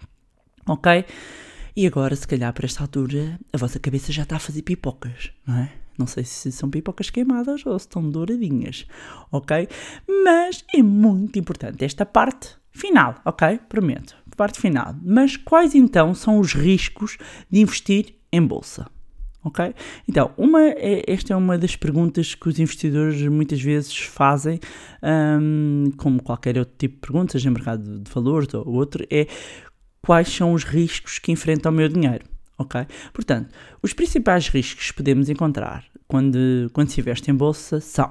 Ok? 0.66 1.04
E 1.76 1.86
agora, 1.86 2.16
se 2.16 2.26
calhar, 2.26 2.52
para 2.52 2.66
esta 2.66 2.82
altura, 2.82 3.38
a 3.52 3.56
vossa 3.56 3.78
cabeça 3.78 4.12
já 4.12 4.22
está 4.22 4.36
a 4.36 4.40
fazer 4.40 4.62
pipocas, 4.62 5.30
não 5.46 5.56
é? 5.56 5.79
Não 6.00 6.06
sei 6.06 6.24
se 6.24 6.50
são 6.50 6.70
pipocas 6.70 7.10
queimadas 7.10 7.66
ou 7.66 7.78
se 7.78 7.84
estão 7.86 8.08
douradinhas, 8.08 8.86
ok? 9.30 9.68
Mas 10.24 10.64
é 10.74 10.82
muito 10.82 11.38
importante 11.38 11.84
esta 11.84 12.06
parte 12.06 12.56
final, 12.70 13.16
ok? 13.22 13.60
Prometo. 13.68 14.16
Parte 14.34 14.58
final. 14.58 14.96
Mas 15.04 15.36
quais 15.36 15.74
então 15.74 16.14
são 16.14 16.40
os 16.40 16.54
riscos 16.54 17.18
de 17.50 17.60
investir 17.60 18.14
em 18.32 18.40
bolsa? 18.40 18.86
Ok? 19.44 19.74
Então, 20.08 20.32
uma, 20.38 20.62
é, 20.62 21.04
esta 21.06 21.34
é 21.34 21.36
uma 21.36 21.58
das 21.58 21.76
perguntas 21.76 22.34
que 22.34 22.48
os 22.48 22.58
investidores 22.58 23.20
muitas 23.28 23.60
vezes 23.60 23.94
fazem, 23.98 24.58
um, 25.02 25.90
como 25.98 26.22
qualquer 26.22 26.56
outro 26.56 26.74
tipo 26.78 26.94
de 26.94 27.00
pergunta, 27.00 27.32
seja 27.32 27.50
mercado 27.50 28.00
de 28.00 28.10
valores 28.10 28.52
ou 28.54 28.66
outro, 28.68 29.06
é 29.10 29.26
quais 30.02 30.28
são 30.28 30.54
os 30.54 30.64
riscos 30.64 31.18
que 31.18 31.30
enfrenta 31.30 31.68
o 31.68 31.72
meu 31.72 31.88
dinheiro? 31.88 32.24
Ok? 32.60 32.86
Portanto, 33.14 33.48
os 33.82 33.94
principais 33.94 34.48
riscos 34.48 34.90
que 34.90 34.96
podemos 34.98 35.30
encontrar 35.30 35.82
quando, 36.06 36.68
quando 36.74 36.90
se 36.90 37.00
investe 37.00 37.30
em 37.30 37.34
bolsa 37.34 37.80
são 37.80 38.10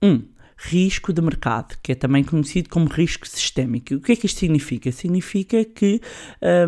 1. 0.00 0.06
Um, 0.06 0.22
risco 0.64 1.12
de 1.12 1.20
mercado, 1.20 1.76
que 1.82 1.90
é 1.90 1.94
também 1.96 2.22
conhecido 2.22 2.68
como 2.68 2.86
risco 2.86 3.26
sistémico. 3.26 3.94
O 3.94 4.00
que 4.00 4.12
é 4.12 4.16
que 4.16 4.26
isto 4.26 4.38
significa? 4.38 4.92
Significa 4.92 5.64
que 5.64 6.00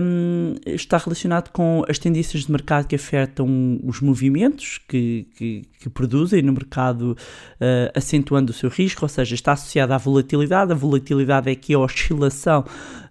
um, 0.00 0.54
está 0.66 0.98
relacionado 0.98 1.50
com 1.50 1.84
as 1.88 1.96
tendências 1.96 2.44
de 2.44 2.50
mercado 2.50 2.88
que 2.88 2.96
afetam 2.96 3.78
os 3.84 4.00
movimentos 4.00 4.80
que, 4.88 5.28
que, 5.36 5.62
que 5.78 5.88
produzem 5.88 6.42
no 6.42 6.52
mercado, 6.52 7.12
uh, 7.12 7.96
acentuando 7.96 8.50
o 8.50 8.54
seu 8.54 8.68
risco, 8.68 9.04
ou 9.04 9.08
seja, 9.08 9.36
está 9.36 9.52
associado 9.52 9.92
à 9.92 9.98
volatilidade. 9.98 10.72
A 10.72 10.74
volatilidade 10.74 11.48
é 11.48 11.52
aqui 11.52 11.72
a 11.72 11.78
oscilação 11.78 12.64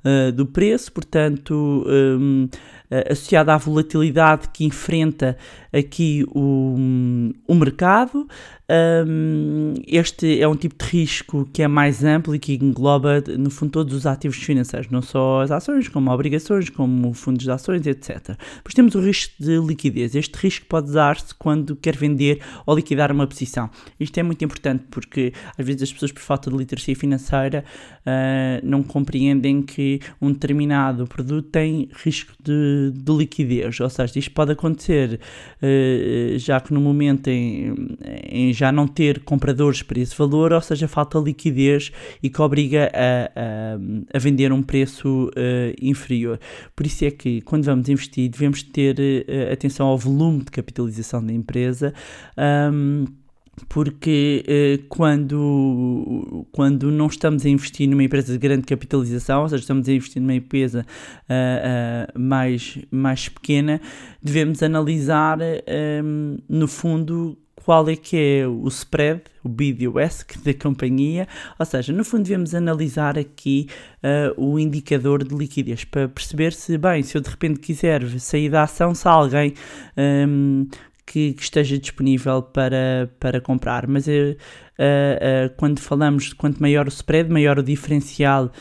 uh, 0.04 0.32
do 0.32 0.46
preço, 0.46 0.92
portanto. 0.92 1.86
Um, 1.88 2.48
associada 3.10 3.54
à 3.54 3.58
volatilidade 3.58 4.50
que 4.50 4.66
enfrenta 4.66 5.38
aqui 5.72 6.24
o, 6.30 6.76
o 7.48 7.56
mercado. 7.56 8.28
Um, 9.06 9.74
este 9.86 10.40
é 10.40 10.48
um 10.48 10.56
tipo 10.56 10.84
de 10.84 10.90
risco 10.90 11.48
que 11.52 11.62
é 11.62 11.68
mais 11.68 12.04
amplo 12.04 12.34
e 12.34 12.40
que 12.40 12.54
engloba, 12.54 13.22
no 13.38 13.50
fundo, 13.50 13.72
todos 13.72 13.94
os 13.94 14.06
ativos 14.06 14.38
financeiros, 14.38 14.90
não 14.90 15.02
só 15.02 15.42
as 15.42 15.52
ações, 15.52 15.88
como 15.90 16.12
obrigações, 16.12 16.70
como 16.70 17.14
fundos 17.14 17.44
de 17.44 17.52
ações, 17.52 17.86
etc. 17.86 18.38
Depois 18.56 18.74
temos 18.74 18.96
o 18.96 19.02
risco 19.02 19.34
de 19.40 19.58
liquidez. 19.60 20.16
Este 20.16 20.36
risco 20.38 20.66
pode 20.68 20.92
dar-se 20.92 21.34
quando 21.36 21.76
quer 21.76 21.96
vender 21.96 22.42
ou 22.66 22.76
liquidar 22.76 23.12
uma 23.12 23.28
posição. 23.28 23.70
Isto 24.00 24.20
é 24.20 24.24
muito 24.24 24.44
importante 24.46 24.86
porque, 24.90 25.34
às 25.58 25.66
vezes, 25.66 25.84
as 25.84 25.94
pessoas, 25.94 26.12
por 26.12 26.22
falta 26.22 26.50
de 26.50 26.56
literacia 26.56 26.96
financeira, 26.96 27.66
uh, 28.06 28.66
não 28.66 28.82
compreendem 28.82 29.62
que 29.62 29.93
um 30.22 30.32
determinado 30.32 31.06
produto 31.08 31.50
tem 31.50 31.90
risco 32.04 32.34
de, 32.42 32.92
de 32.94 33.12
liquidez. 33.12 33.80
Ou 33.80 33.90
seja, 33.90 34.20
isto 34.20 34.32
pode 34.32 34.52
acontecer 34.52 35.20
uh, 35.62 36.38
já 36.38 36.60
que 36.60 36.74
no 36.74 36.82
momento 36.82 37.28
em, 37.28 37.74
em 38.30 38.54
já 38.54 38.72
não 38.72 38.88
ter 38.88 39.20
compradores 39.24 39.82
para 39.82 40.00
esse 40.00 40.16
valor, 40.18 40.54
ou 40.54 40.62
seja, 40.62 40.88
falta 40.88 41.18
liquidez 41.20 41.92
e 42.22 42.30
que 42.30 42.42
obriga 42.42 42.92
a, 42.94 43.26
a, 43.40 44.18
a 44.18 44.20
vender 44.20 44.52
um 44.52 44.62
preço 44.62 45.28
uh, 45.30 45.76
inferior. 45.82 46.40
Por 46.76 46.86
isso 46.86 47.06
é 47.06 47.12
que 47.12 47.42
quando 47.42 47.64
vamos 47.66 47.90
investir 47.90 48.30
devemos 48.30 48.64
ter 48.64 48.96
uh, 49.00 49.54
atenção 49.54 49.88
ao 49.88 49.98
volume 49.98 50.40
de 50.40 50.52
capitalização 50.52 51.26
da 51.26 51.34
empresa. 51.34 51.94
Um, 52.38 53.06
porque 53.70 54.44
eh, 54.48 54.80
quando, 54.90 56.46
quando 56.52 56.92
não 56.92 57.08
estamos 57.08 57.46
a 57.46 57.50
investir 57.50 57.88
numa 57.88 58.04
empresa 58.04 58.34
de 58.34 58.40
grande 58.40 58.64
capitalização, 58.64 59.44
ou 59.44 59.50
seja, 59.50 59.62
estamos 59.62 59.88
a 59.88 59.94
investir 59.94 60.22
numa 60.22 60.34
empresa 60.34 60.86
uh, 61.30 62.16
uh, 62.16 62.20
mais, 62.20 62.80
mais 62.90 63.30
pequena, 63.30 63.80
devemos 64.22 64.64
analisar, 64.64 65.38
um, 66.04 66.38
no 66.50 66.68
fundo, 66.68 67.38
qual 67.56 67.88
é 67.88 67.96
que 67.96 68.18
é 68.18 68.48
o 68.48 68.68
spread, 68.68 69.22
o 69.44 69.50
bid 69.50 69.84
e 69.84 69.88
o 69.88 70.00
ask 70.00 70.36
da 70.44 70.54
companhia, 70.54 71.28
ou 71.58 71.66
seja, 71.66 71.94
no 71.94 72.04
fundo 72.04 72.24
devemos 72.24 72.56
analisar 72.56 73.18
aqui 73.18 73.68
uh, 74.04 74.44
o 74.44 74.60
indicador 74.60 75.24
de 75.24 75.34
liquidez 75.36 75.84
para 75.84 76.08
perceber 76.08 76.54
se, 76.54 76.78
bem, 76.78 77.04
se 77.04 77.16
eu 77.18 77.22
de 77.22 77.30
repente 77.30 77.60
quiser 77.60 78.04
sair 78.20 78.50
da 78.50 78.64
ação, 78.64 78.96
se 78.96 79.08
alguém 79.08 79.54
um, 80.28 80.68
que, 81.14 81.34
que, 81.34 81.44
esteja 81.44 81.78
disponível 81.78 82.42
para, 82.42 83.12
para 83.20 83.40
comprar. 83.40 83.88
Mas 83.88 84.08
uh, 84.08 84.10
uh, 84.10 85.56
quando 85.58 85.80
falamos, 85.80 86.34
quanto 86.34 86.60
maior 86.60 86.88
o 86.88 86.90
spread, 86.90 87.30
maior 87.30 87.60
o 87.60 87.64
diferencial 87.64 88.52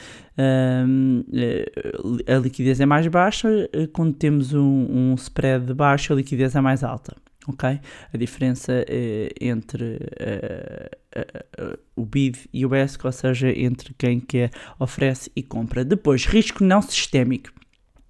a 2.27 2.39
liquidez 2.39 2.81
é 2.81 2.87
mais 2.87 3.07
baixa, 3.07 3.49
quando 3.93 4.15
temos 4.15 4.55
um, 4.55 4.87
um 4.89 5.15
spread 5.15 5.75
baixo, 5.75 6.15
a 6.15 6.17
liquidez 6.17 6.57
é 6.57 6.61
mais 6.61 6.83
alta 6.83 7.15
ok? 7.49 7.81
A 8.13 8.17
diferença 8.17 8.85
entre 9.41 9.97
uh, 9.97 11.19
uh, 11.19 11.73
uh, 11.73 11.79
o 11.97 12.05
bid 12.05 12.49
e 12.53 12.65
o 12.65 12.75
ESC, 12.75 13.05
ou 13.05 13.13
seja, 13.13 13.51
entre 13.51 13.95
quem 13.95 14.21
quer 14.21 14.51
oferece 14.79 15.31
e 15.35 15.43
compra. 15.43 15.85
Depois, 15.85 16.25
risco 16.25 16.65
não 16.65 16.81
sistémico. 16.81 17.62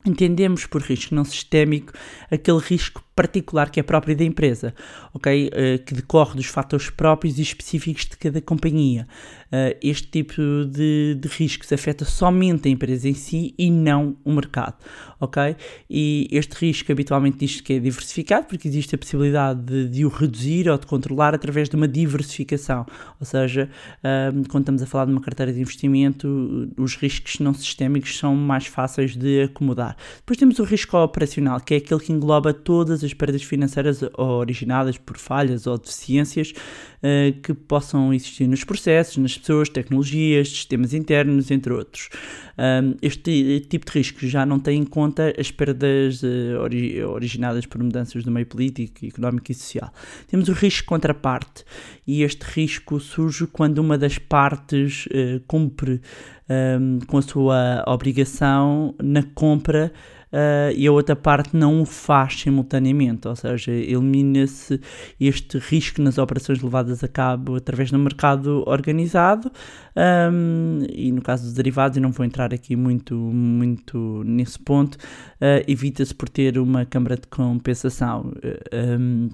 Entendemos 0.05 0.67
por 0.67 0.83
risco 0.83 1.15
não 1.15 1.25
sistémico 1.25 1.93
aquele 2.29 2.59
risco 2.59 3.05
particular 3.15 3.71
que 3.71 3.79
é 3.79 3.83
próprio 3.85 4.17
da 4.17 4.25
empresa, 4.25 4.75
ok? 5.15 5.49
Uh, 5.49 5.85
que 5.85 5.95
decorre 5.95 6.35
dos 6.35 6.47
fatores 6.47 6.91
próprios 6.91 7.39
e 7.39 7.43
específicos 7.43 8.07
de 8.07 8.17
cada 8.17 8.41
companhia. 8.41 9.07
Uh, 9.53 9.77
este 9.83 10.09
tipo 10.09 10.41
de, 10.65 11.15
de 11.21 11.29
riscos 11.29 11.71
afeta 11.71 12.07
somente 12.07 12.69
a 12.69 12.71
empresa 12.71 13.07
em 13.07 13.13
si 13.13 13.55
e 13.59 13.71
não 13.71 14.17
o 14.25 14.33
mercado, 14.33 14.77
ok? 15.21 15.55
E 15.91 16.27
este 16.33 16.55
risco 16.55 16.91
habitualmente 16.91 17.37
diz 17.37 17.61
que 17.61 17.75
é 17.75 17.79
diversificado 17.79 18.47
porque 18.47 18.67
existe 18.67 18.95
a 18.95 18.99
possibilidade 18.99 19.61
de, 19.61 19.89
de 19.91 20.07
o 20.07 20.09
reduzir 20.09 20.71
ou 20.71 20.79
de 20.79 20.87
controlar 20.87 21.35
através 21.35 21.69
de 21.69 21.77
uma 21.77 21.87
diversificação, 21.87 22.87
ou 23.21 23.27
seja, 23.27 23.69
uh, 23.99 24.49
quando 24.49 24.63
estamos 24.63 24.83
a 24.83 24.87
falar 24.87 25.05
de 25.05 25.13
uma 25.13 25.21
carteira 25.21 25.53
de 25.53 25.61
investimento, 25.61 26.73
os 26.79 26.97
riscos 26.97 27.39
não 27.39 27.53
sistémicos 27.53 28.17
são 28.17 28.35
mais 28.35 28.67
fáceis 28.67 29.15
de 29.15 29.43
acomodar. 29.43 29.99
Depois 30.17 30.39
temos 30.39 30.59
o 30.61 30.65
risco 30.65 30.97
operacional, 30.97 31.61
que 31.61 31.75
é 31.75 31.77
aquele 31.77 32.01
que 32.01 32.11
engloba 32.11 32.55
todas 32.55 33.05
as 33.05 33.13
perdas 33.13 33.43
financeiras 33.43 34.01
originadas 34.17 34.97
por 34.97 35.19
falhas 35.19 35.67
ou 35.67 35.77
deficiências 35.77 36.53
uh, 36.53 37.39
que 37.43 37.53
possam 37.53 38.15
existir 38.15 38.47
nos 38.47 38.65
processos, 38.65 39.19
nas 39.19 39.42
pessoas, 39.43 39.69
tecnologias, 39.69 40.49
sistemas 40.49 40.95
internos, 40.95 41.51
entre 41.51 41.73
outros. 41.73 42.09
Um, 42.57 42.95
este 43.03 43.61
tipo 43.69 43.87
de 43.87 43.99
risco 43.99 44.27
já 44.27 44.47
não 44.47 44.59
tem 44.59 44.81
em 44.81 44.85
conta 44.85 45.35
as 45.39 45.51
perdas 45.51 46.23
uh, 46.23 46.61
ori 46.61 47.03
originadas 47.03 47.67
por 47.67 47.83
mudanças 47.83 48.25
do 48.25 48.31
meio 48.31 48.47
político, 48.47 49.05
económico 49.05 49.51
e 49.51 49.55
social. 49.55 49.93
Temos 50.29 50.49
o 50.49 50.53
risco 50.53 50.87
contraparte 50.87 51.65
e 52.07 52.23
este 52.23 52.43
risco 52.43 53.01
surge 53.01 53.47
quando 53.47 53.79
uma 53.79 53.99
das 53.99 54.19
partes 54.19 55.07
uh, 55.07 55.41
cumpre 55.47 56.01
um, 56.49 57.01
com 57.07 57.19
a 57.19 57.23
sua 57.23 57.85
obrigação 57.87 58.95
na 59.03 59.23
compra 59.23 59.93
uh, 60.33 60.73
e 60.75 60.87
a 60.87 60.93
outra 60.93 61.15
parte 61.15 61.57
não 61.57 61.83
o 61.83 61.85
faz 61.85 62.41
simultaneamente, 62.41 63.29
ou 63.29 63.37
seja, 63.37 63.71
elimina-se 63.71 64.81
este 65.21 65.59
risco 65.59 66.01
nas 66.01 66.19
operações 66.19 66.61
levadas 66.63 67.05
a 67.05 67.09
cabo 67.09 67.57
através 67.57 67.91
do 67.91 67.99
mercado 67.99 68.65
organizado 68.67 69.51
um, 69.97 70.87
e 70.91 71.13
no 71.13 71.21
caso 71.21 71.45
dos 71.45 71.53
derivados, 71.53 71.97
eu 71.97 72.03
não 72.03 72.11
vou 72.11 72.25
entrar 72.25 72.53
aqui 72.53 72.75
muito, 72.75 73.15
muito 73.15 74.23
nesse 74.25 74.59
ponto, 74.59 74.97
uh, 74.97 75.63
evita-se 75.67 76.15
por 76.15 76.29
ter 76.29 76.59
uma 76.59 76.85
câmara 76.85 77.17
de 77.17 77.27
compensação. 77.27 78.33
Um, 78.73 79.29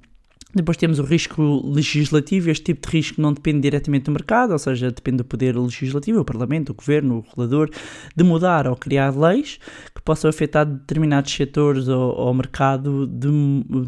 depois 0.54 0.78
temos 0.78 0.98
o 0.98 1.02
risco 1.02 1.62
legislativo. 1.64 2.50
Este 2.50 2.66
tipo 2.66 2.88
de 2.88 2.96
risco 2.96 3.20
não 3.20 3.32
depende 3.32 3.60
diretamente 3.60 4.04
do 4.04 4.12
mercado, 4.12 4.52
ou 4.52 4.58
seja, 4.58 4.90
depende 4.90 5.18
do 5.18 5.24
poder 5.24 5.56
legislativo, 5.56 6.20
o 6.20 6.24
Parlamento, 6.24 6.70
o 6.70 6.74
Governo, 6.74 7.18
o 7.18 7.20
regulador, 7.20 7.70
de 8.16 8.24
mudar 8.24 8.66
ou 8.66 8.74
criar 8.74 9.14
leis 9.14 9.58
que 9.94 10.00
possam 10.02 10.30
afetar 10.30 10.64
determinados 10.64 11.32
setores 11.32 11.86
ou, 11.88 12.14
ou 12.16 12.34
mercado 12.34 13.06
de, 13.06 13.28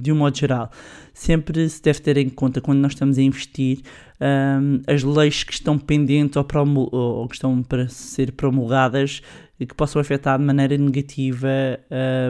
de 0.00 0.12
um 0.12 0.16
modo 0.16 0.36
geral. 0.36 0.70
sempre 1.14 1.68
se 1.68 1.82
deve 1.82 2.00
ter 2.00 2.18
em 2.18 2.28
conta 2.28 2.60
quando 2.60 2.78
nós 2.78 2.92
estamos 2.92 3.16
a 3.16 3.22
investir 3.22 3.80
um, 4.20 4.82
as 4.86 5.02
leis 5.02 5.42
que 5.42 5.54
estão 5.54 5.78
pendentes 5.78 6.36
ou, 6.36 6.46
ou 6.92 7.26
que 7.26 7.36
estão 7.36 7.62
para 7.62 7.88
ser 7.88 8.32
promulgadas 8.32 9.22
que 9.66 9.74
possam 9.74 10.00
afetar 10.00 10.38
de 10.38 10.44
maneira 10.44 10.76
negativa 10.76 11.48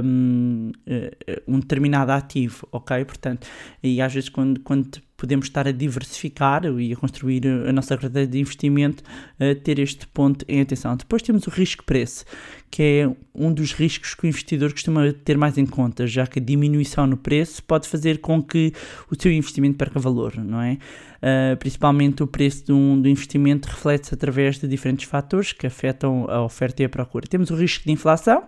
um, 0.03 0.73
eh, 0.87 1.43
um 1.47 1.61
determinado 1.61 2.12
ativo, 2.12 2.66
ok? 2.73 3.05
Portanto, 3.05 3.47
e 3.83 4.01
às 4.01 4.12
vezes 4.12 4.29
quando, 4.29 4.61
quando 4.61 5.01
podemos 5.21 5.47
estar 5.47 5.69
a 5.69 5.73
diversificar 5.73 6.64
e 6.64 6.95
a 6.95 6.97
construir 6.97 7.47
a 7.47 7.73
nossa 7.73 7.97
carteira 7.97 8.27
de 8.27 8.40
investimento, 8.40 9.05
eh, 9.38 9.55
ter 9.55 9.79
este 9.79 10.07
ponto 10.07 10.47
em 10.49 10.62
atenção. 10.62 10.97
Depois 10.97 11.21
temos 11.21 11.47
o 11.47 11.51
risco-preço, 11.51 12.25
que 12.71 12.83
é 12.83 13.16
um 13.35 13.53
dos 13.53 13.73
riscos 13.75 14.14
que 14.14 14.25
o 14.25 14.27
investidor 14.27 14.73
costuma 14.73 15.12
ter 15.12 15.37
mais 15.37 15.59
em 15.59 15.66
conta, 15.66 16.07
já 16.07 16.27
que 16.27 16.38
a 16.38 16.43
diminuição 16.43 17.07
no 17.07 17.19
preço 17.19 17.62
pode 17.64 17.87
fazer 17.87 18.19
com 18.19 18.43
que 18.43 18.73
o 19.11 19.21
seu 19.21 19.31
investimento 19.31 19.77
perca 19.77 20.01
valor, 20.01 20.37
não 20.38 20.62
é? 20.62 20.79
Uh, 21.21 21.55
principalmente 21.59 22.23
o 22.23 22.27
preço 22.27 22.65
de 22.65 22.73
um, 22.73 22.99
do 22.99 23.07
investimento 23.07 23.69
reflete-se 23.69 24.15
através 24.15 24.59
de 24.59 24.67
diferentes 24.67 25.05
fatores 25.05 25.53
que 25.53 25.67
afetam 25.67 26.25
a 26.31 26.43
oferta 26.43 26.83
e 26.83 26.87
a 26.87 26.89
procura. 26.89 27.27
Temos 27.29 27.51
o 27.51 27.55
risco 27.55 27.85
de 27.85 27.93
inflação, 27.93 28.45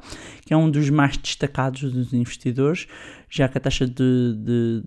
que 0.46 0.54
é 0.54 0.56
um 0.56 0.70
dos 0.70 0.88
mais 0.88 1.18
destacados 1.18 1.92
dos 1.92 2.14
investidores, 2.14 2.86
já 3.28 3.46
que 3.46 3.58
a 3.58 3.60
taxa 3.60 3.86
de, 3.86 3.92
de, 3.94 4.82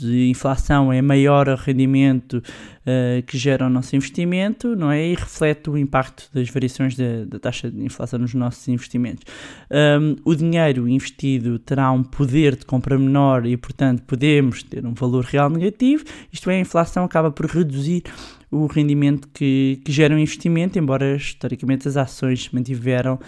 de 0.00 0.30
inflação 0.30 0.90
é 0.90 1.02
maior 1.02 1.46
ao 1.48 1.56
rendimento 1.56 2.42
uh, 2.86 3.22
que 3.24 3.36
gera 3.36 3.66
o 3.66 3.70
nosso 3.70 3.96
investimento, 3.96 4.76
não 4.76 4.90
é? 4.90 5.08
E 5.08 5.14
reflete 5.14 5.68
o 5.68 5.76
impacto 5.76 6.30
das 6.32 6.48
variações 6.48 6.96
da, 6.96 7.24
da 7.26 7.38
taxa 7.38 7.70
de 7.70 7.84
inflação 7.84 8.18
nos 8.18 8.32
nossos 8.32 8.66
investimentos. 8.68 9.24
Um, 9.70 10.16
o 10.24 10.34
dinheiro 10.34 10.88
investido 10.88 11.58
terá 11.58 11.90
um 11.90 12.02
poder 12.02 12.56
de 12.56 12.64
compra 12.64 12.98
menor 12.98 13.44
e, 13.46 13.56
portanto, 13.56 14.02
podemos 14.02 14.62
ter 14.62 14.86
um 14.86 14.94
valor 14.94 15.24
real 15.24 15.50
negativo, 15.50 16.04
isto 16.32 16.48
é, 16.48 16.56
a 16.56 16.60
inflação 16.60 17.04
acaba 17.04 17.30
por 17.30 17.46
reduzir 17.46 18.04
o 18.50 18.66
rendimento 18.66 19.28
que, 19.34 19.80
que 19.84 19.92
gera 19.92 20.14
um 20.14 20.18
investimento, 20.18 20.78
embora 20.78 21.16
historicamente 21.16 21.88
as 21.88 21.96
ações 21.96 22.48
mantiveram 22.52 23.18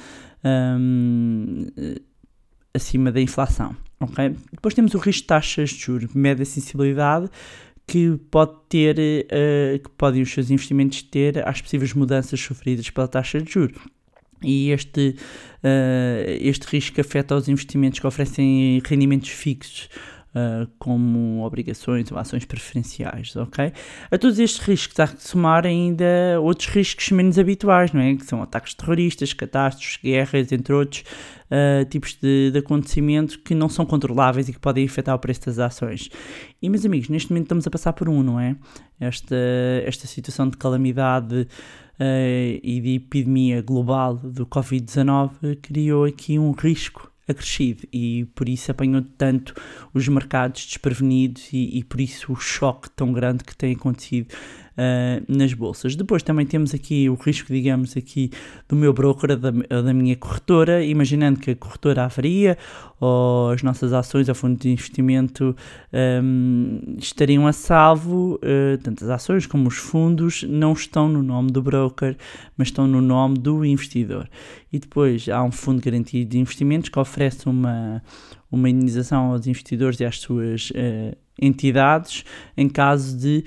um, 0.45 1.67
acima 2.73 3.11
da 3.11 3.21
inflação. 3.21 3.75
Okay? 4.01 4.37
Depois 4.53 4.75
temos 4.75 4.95
o 4.95 4.99
risco 4.99 5.23
de 5.23 5.27
taxas 5.27 5.71
de 5.71 5.81
juros, 5.81 6.15
média 6.15 6.45
sensibilidade, 6.45 7.29
que 7.89 8.21
pode 8.31 8.53
ter, 8.69 8.97
uh, 8.99 9.79
que 9.79 9.89
podem 9.97 10.21
os 10.21 10.31
seus 10.31 10.51
investimentos 10.51 11.03
ter 11.03 11.49
às 11.49 11.63
possíveis 11.63 11.95
mudanças 11.95 12.39
sofridas 12.39 12.91
pela 12.91 13.09
taxa 13.09 13.41
de 13.41 13.51
juros. 13.51 13.81
E 14.45 14.71
este, 14.71 15.17
uh, 15.65 16.31
este 16.39 16.67
risco 16.67 17.01
afeta 17.01 17.35
os 17.35 17.49
investimentos 17.49 17.99
que 17.99 18.07
oferecem 18.07 18.83
rendimentos 18.85 19.31
fixos, 19.31 19.89
Uh, 20.39 20.69
como 20.79 21.43
obrigações 21.43 22.13
ou 22.13 22.19
ações 22.19 22.45
preferenciais, 22.45 23.35
ok? 23.35 23.73
A 24.11 24.19
todos 24.19 24.39
estes 24.39 24.61
riscos 24.61 25.01
há 25.01 25.09
que 25.09 25.23
somar 25.23 25.67
ainda 25.67 26.05
outros 26.41 26.69
riscos 26.69 27.11
menos 27.11 27.39
habituais, 27.39 27.93
não 27.93 28.01
é? 28.01 28.15
Que 28.15 28.27
são 28.27 28.43
ataques 28.43 28.75
terroristas, 28.75 29.33
catástrofes, 29.33 29.99
guerras, 30.03 30.53
entre 30.53 30.75
outros 30.75 31.03
uh, 31.51 31.85
tipos 31.87 32.15
de, 32.15 32.51
de 32.53 32.59
acontecimentos 32.59 33.37
que 33.37 33.55
não 33.55 33.69
são 33.69 33.87
controláveis 33.87 34.49
e 34.49 34.53
que 34.53 34.61
podem 34.61 34.85
afetar 34.85 35.15
o 35.15 35.19
preço 35.19 35.47
das 35.47 35.59
ações. 35.59 36.11
E, 36.61 36.69
meus 36.69 36.85
amigos, 36.85 37.09
neste 37.09 37.31
momento 37.31 37.47
estamos 37.47 37.67
a 37.67 37.71
passar 37.71 37.95
por 37.95 38.09
um, 38.09 38.23
não 38.23 38.39
é? 38.39 38.55
Esta, 39.01 39.37
esta 39.85 40.07
situação 40.07 40.49
de 40.49 40.57
calamidade 40.57 41.49
uh, 41.99 42.61
e 42.63 42.81
de 42.81 42.95
epidemia 42.97 43.63
global 43.63 44.15
do 44.15 44.47
Covid-19 44.47 45.57
criou 45.63 46.05
aqui 46.05 46.39
um 46.39 46.53
risco 46.53 47.11
acrescido. 47.29 47.87
E 47.93 48.27
por 48.35 48.49
isso 48.49 48.71
apanhou 48.71 49.03
tanto 49.17 49.55
os 49.93 50.09
mercados 50.09 50.65
desprevenidos 50.67 51.53
e, 51.53 51.79
e 51.79 51.85
por 51.85 52.01
isso 52.01 52.33
o 52.33 52.37
choque 52.37 52.91
tão 52.91 53.13
grande 53.13 53.45
que 53.45 53.57
tem 53.57 53.75
acontecido 53.75 54.35
uh, 54.79 55.25
nas 55.29 55.53
bolsas. 55.53 55.97
Depois 55.97 56.23
também 56.23 56.47
temos 56.47 56.73
aqui 56.73 57.11
o 57.11 57.15
risco, 57.15 57.53
digamos, 57.53 57.97
aqui 57.97 58.31
do 58.69 58.77
meu 58.77 58.93
broker, 58.93 59.37
da, 59.37 59.51
da 59.51 59.93
minha 59.93 60.17
corretora, 60.17 60.85
imaginando 60.85 61.41
que 61.41 61.51
a 61.51 61.57
corretora 61.57 62.05
avaria 62.05 62.57
ou 63.01 63.51
as 63.51 63.63
nossas 63.63 63.93
ações 63.93 64.29
ao 64.29 64.35
fundo 64.35 64.59
de 64.59 64.71
investimento 64.71 65.55
um, 66.23 66.81
estariam 66.99 67.47
a 67.47 67.53
salvo, 67.53 68.37
uh, 68.37 68.79
tanto 68.83 69.05
as 69.05 69.11
ações 69.11 69.47
como 69.47 69.69
os 69.69 69.77
fundos 69.77 70.45
não 70.45 70.73
estão 70.73 71.09
no 71.09 71.23
nome 71.23 71.51
do 71.51 71.63
broker, 71.63 72.17
mas 72.57 72.69
estão 72.69 72.87
no 72.87 73.01
nome 73.01 73.39
do 73.39 73.65
investidor. 73.65 74.29
E 74.73 74.79
depois 74.79 75.29
há 75.29 75.43
um 75.43 75.53
fundo 75.53 75.83
garantido 75.83 76.31
de 76.31 76.39
investimentos 76.39 76.89
que 76.89 76.99
oferece 76.99 77.49
uma, 77.49 78.03
uma 78.51 78.69
indenização 78.69 79.33
aos 79.33 79.47
investidores 79.47 80.01
e 80.01 80.05
às 80.05 80.19
suas 80.19 80.71
uh, 80.71 81.17
entidades 81.41 82.25
em 82.57 82.69
caso 82.69 83.17
de 83.17 83.45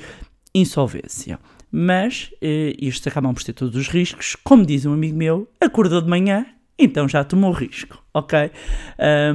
insolvência. 0.54 1.40
Mas 1.72 2.32
eh, 2.42 2.76
estes 2.80 3.08
acabam 3.08 3.34
por 3.34 3.44
ter 3.44 3.54
todos 3.54 3.76
os 3.76 3.88
riscos. 3.88 4.36
Como 4.44 4.66
diz 4.66 4.86
um 4.86 4.94
amigo 4.94 5.18
meu, 5.18 5.48
acordou 5.60 6.02
de 6.02 6.10
manhã, 6.10 6.46
então 6.78 7.08
já 7.08 7.24
tomou 7.24 7.52
risco, 7.52 8.04
ok? 8.14 8.50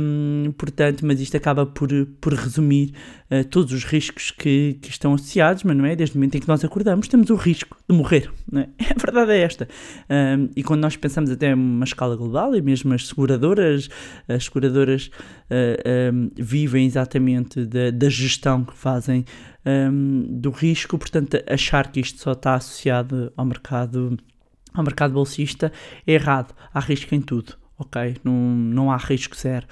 Um, 0.01 0.53
portanto, 0.59 1.07
mas 1.07 1.21
isto 1.21 1.37
acaba 1.37 1.65
por, 1.65 1.89
por 2.21 2.35
resumir 2.35 2.93
uh, 3.31 3.45
todos 3.45 3.73
os 3.73 3.85
riscos 3.85 4.31
que, 4.31 4.79
que, 4.83 4.91
estão 4.91 5.15
associados, 5.15 5.63
mas 5.63 5.77
não 5.77 5.87
é? 5.87 5.95
Desde 5.95 6.17
o 6.17 6.19
momento 6.19 6.37
em 6.37 6.41
que 6.41 6.49
nós 6.49 6.65
acordamos, 6.65 7.07
temos 7.09 7.31
o 7.31 7.37
risco 7.37 7.77
de 7.89 7.97
morrer, 7.97 8.31
não 8.51 8.63
é? 8.63 8.69
A 8.91 8.99
verdade 8.99 9.33
é 9.33 9.41
esta. 9.41 9.69
Um, 10.11 10.49
e 10.57 10.63
quando 10.63 10.81
nós 10.81 10.97
pensamos 10.97 11.31
até 11.31 11.55
uma 11.55 11.85
escala 11.85 12.17
global, 12.17 12.55
e 12.57 12.63
mesmo 12.63 12.93
as 12.93 13.07
seguradoras, 13.07 13.89
as 14.29 14.45
seguradoras 14.45 15.11
uh, 15.51 16.13
um, 16.13 16.31
vivem 16.37 16.85
exatamente 16.85 17.65
da, 17.65 17.91
da 17.91 18.09
gestão 18.09 18.65
que 18.65 18.75
fazem 18.75 19.25
do 20.29 20.51
risco, 20.51 20.97
portanto, 20.97 21.43
achar 21.49 21.91
que 21.91 21.99
isto 21.99 22.21
só 22.21 22.33
está 22.33 22.55
associado 22.55 23.33
ao 23.37 23.45
mercado 23.45 24.17
ao 24.77 24.85
mercado 24.85 25.15
bolsista 25.15 25.73
é 26.07 26.13
errado. 26.13 26.55
Há 26.73 26.81
risco 26.81 27.15
em 27.15 27.21
tudo, 27.21 27.55
ok? 27.79 28.17
Não, 28.23 28.33
não 28.33 28.93
há 28.93 28.97
risco 28.97 29.37
zero. 29.37 29.67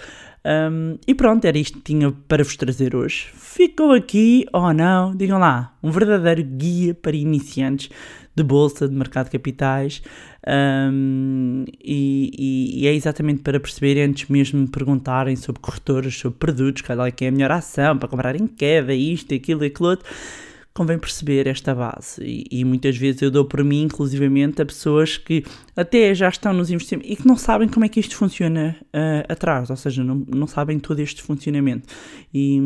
Um, 0.46 0.98
e 1.06 1.14
pronto, 1.14 1.44
era 1.46 1.56
isto 1.56 1.78
que 1.78 1.84
tinha 1.84 2.12
para 2.12 2.44
vos 2.44 2.56
trazer 2.56 2.94
hoje. 2.94 3.28
Ficou 3.34 3.92
aqui, 3.92 4.46
ou 4.52 4.62
oh 4.62 4.72
não, 4.72 5.16
digam 5.16 5.38
lá, 5.38 5.74
um 5.82 5.90
verdadeiro 5.90 6.42
guia 6.42 6.94
para 6.94 7.16
iniciantes 7.16 7.88
de 8.36 8.42
bolsa, 8.42 8.88
de 8.88 8.94
mercado 8.94 9.26
de 9.26 9.30
capitais. 9.32 10.02
Um, 10.46 11.64
e, 11.82 12.30
e, 12.36 12.82
e, 12.82 12.86
é 12.86 12.92
exatamente 12.92 13.42
para 13.42 13.58
perceber, 13.58 14.02
antes 14.02 14.28
mesmo 14.28 14.64
de 14.64 14.70
perguntarem 14.70 15.36
sobre 15.36 15.62
corretoras, 15.62 16.18
sobre 16.18 16.38
produtos, 16.38 16.82
qual 16.82 17.06
é 17.06 17.10
que 17.10 17.24
é 17.24 17.28
a 17.28 17.32
melhor 17.32 17.52
ação 17.52 17.96
para 17.96 18.08
comprar 18.08 18.36
em 18.36 18.46
queda, 18.46 18.92
isto, 18.92 19.34
aquilo, 19.34 19.64
aquilo 19.64 19.88
outro 19.88 20.06
convém 20.74 20.98
perceber 20.98 21.46
esta 21.46 21.72
base 21.72 22.20
e, 22.20 22.46
e, 22.50 22.64
muitas 22.64 22.96
vezes 22.96 23.22
eu 23.22 23.30
dou 23.30 23.44
por 23.44 23.62
mim, 23.62 23.82
inclusivamente, 23.82 24.60
a 24.60 24.66
pessoas 24.66 25.16
que 25.16 25.44
até 25.76 26.12
já 26.12 26.28
estão 26.28 26.52
nos 26.52 26.68
investimentos 26.68 27.12
e 27.12 27.14
que 27.14 27.26
não 27.26 27.36
sabem 27.36 27.68
como 27.68 27.84
é 27.84 27.88
que 27.88 28.00
isto 28.00 28.16
funciona 28.16 28.76
uh, 28.86 29.32
atrás, 29.32 29.70
ou 29.70 29.76
seja, 29.76 30.02
não, 30.02 30.26
não 30.28 30.48
sabem 30.48 30.80
todo 30.80 30.98
este 30.98 31.22
funcionamento. 31.22 31.86
E, 32.32 32.58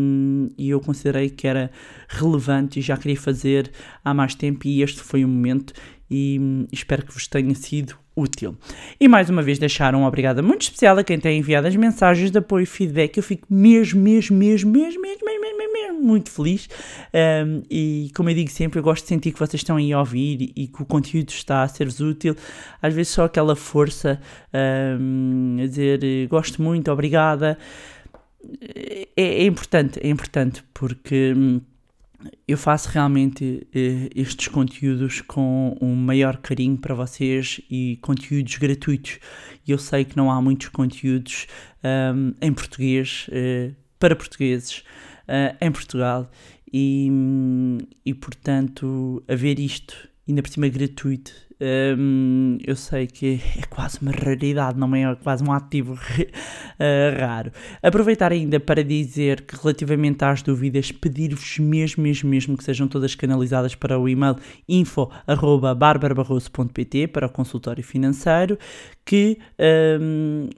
e, 0.56 0.70
eu 0.70 0.80
considerei 0.80 1.28
que 1.28 1.46
era 1.46 1.70
relevante 2.08 2.78
e 2.78 2.82
já 2.82 2.96
queria 2.96 3.20
fazer 3.20 3.70
há 4.02 4.14
mais 4.14 4.34
tempo 4.34 4.66
e 4.66 4.82
este 4.82 5.00
foi 5.02 5.22
o 5.22 5.28
momento 5.28 5.74
e 6.10 6.66
espero 6.72 7.04
que 7.04 7.12
vos 7.12 7.28
tenha 7.28 7.54
sido 7.54 7.94
útil. 8.18 8.56
E 8.98 9.06
mais 9.08 9.30
uma 9.30 9.42
vez 9.42 9.58
deixar 9.58 9.94
um 9.94 10.04
obrigado 10.04 10.42
muito 10.42 10.62
especial 10.62 10.98
a 10.98 11.04
quem 11.04 11.18
tem 11.18 11.38
enviado 11.38 11.66
as 11.66 11.76
mensagens 11.76 12.30
de 12.30 12.38
apoio 12.38 12.64
e 12.64 12.66
feedback. 12.66 13.16
Eu 13.16 13.22
fico 13.22 13.46
mesmo, 13.48 14.00
mesmo, 14.00 14.36
mesmo, 14.36 14.70
mesmo, 14.70 15.00
mesmo, 15.00 15.24
mesmo, 15.24 15.40
mesmo, 15.40 15.72
mesmo 15.72 16.02
muito 16.02 16.30
feliz. 16.30 16.68
Um, 17.12 17.62
e 17.70 18.10
como 18.14 18.30
eu 18.30 18.34
digo 18.34 18.50
sempre, 18.50 18.78
eu 18.78 18.82
gosto 18.82 19.02
de 19.02 19.08
sentir 19.08 19.32
que 19.32 19.38
vocês 19.38 19.60
estão 19.60 19.76
aí 19.76 19.92
a 19.92 19.98
ouvir 19.98 20.52
e, 20.56 20.66
que 20.66 20.82
o 20.82 20.86
conteúdo 20.86 21.30
está 21.30 21.62
a 21.62 21.68
ser-vos 21.68 22.00
útil. 22.00 22.36
Às 22.80 22.94
vezes 22.94 23.12
só 23.12 23.24
aquela 23.24 23.54
força 23.54 24.20
um, 25.00 25.58
a 25.62 25.66
dizer 25.66 26.26
gosto 26.28 26.62
muito, 26.62 26.90
obrigada. 26.90 27.58
É, 28.60 29.08
é 29.16 29.44
importante, 29.44 29.98
é 30.02 30.08
importante 30.08 30.62
porque 30.72 31.34
eu 32.46 32.58
faço 32.58 32.88
realmente 32.88 33.66
uh, 33.66 34.10
estes 34.14 34.48
conteúdos 34.48 35.20
com 35.20 35.76
um 35.80 35.94
maior 35.94 36.38
carinho 36.38 36.76
para 36.76 36.94
vocês 36.94 37.60
e 37.70 37.98
conteúdos 38.02 38.56
gratuitos. 38.56 39.18
Eu 39.66 39.78
sei 39.78 40.04
que 40.04 40.16
não 40.16 40.30
há 40.30 40.40
muitos 40.42 40.68
conteúdos 40.68 41.46
um, 41.84 42.34
em 42.40 42.52
português 42.52 43.28
uh, 43.28 43.74
para 43.98 44.16
portugueses 44.16 44.78
uh, 45.28 45.56
em 45.60 45.70
Portugal 45.70 46.30
e, 46.72 47.08
e, 48.04 48.14
portanto, 48.14 49.22
haver 49.28 49.58
isto 49.58 50.08
ainda 50.28 50.42
por 50.42 50.50
cima 50.50 50.68
gratuito 50.68 51.32
hum, 51.60 52.56
eu 52.64 52.74
sei 52.76 53.06
que 53.06 53.40
é 53.56 53.62
quase 53.68 53.98
uma 54.00 54.12
raridade, 54.12 54.78
não 54.78 54.94
é 54.94 55.14
quase 55.16 55.42
um 55.42 55.52
ativo 55.52 55.98
eh, 56.78 57.16
raro. 57.18 57.50
Aproveitar 57.82 58.30
ainda 58.32 58.60
para 58.60 58.84
dizer 58.84 59.40
que 59.42 59.56
relativamente 59.56 60.24
às 60.24 60.42
dúvidas, 60.42 60.92
pedir-vos 60.92 61.58
mesmo, 61.58 62.02
mesmo, 62.02 62.30
mesmo 62.30 62.56
que 62.56 62.64
sejam 62.64 62.88
todas 62.88 63.14
canalizadas 63.14 63.74
para 63.74 63.98
o 63.98 64.08
e-mail 64.08 64.36
info.barbarabarroso.pt 64.68 67.08
para 67.08 67.26
o 67.26 67.30
consultório 67.30 67.82
financeiro, 67.82 68.56
que 69.04 69.38
hum, 70.00 70.48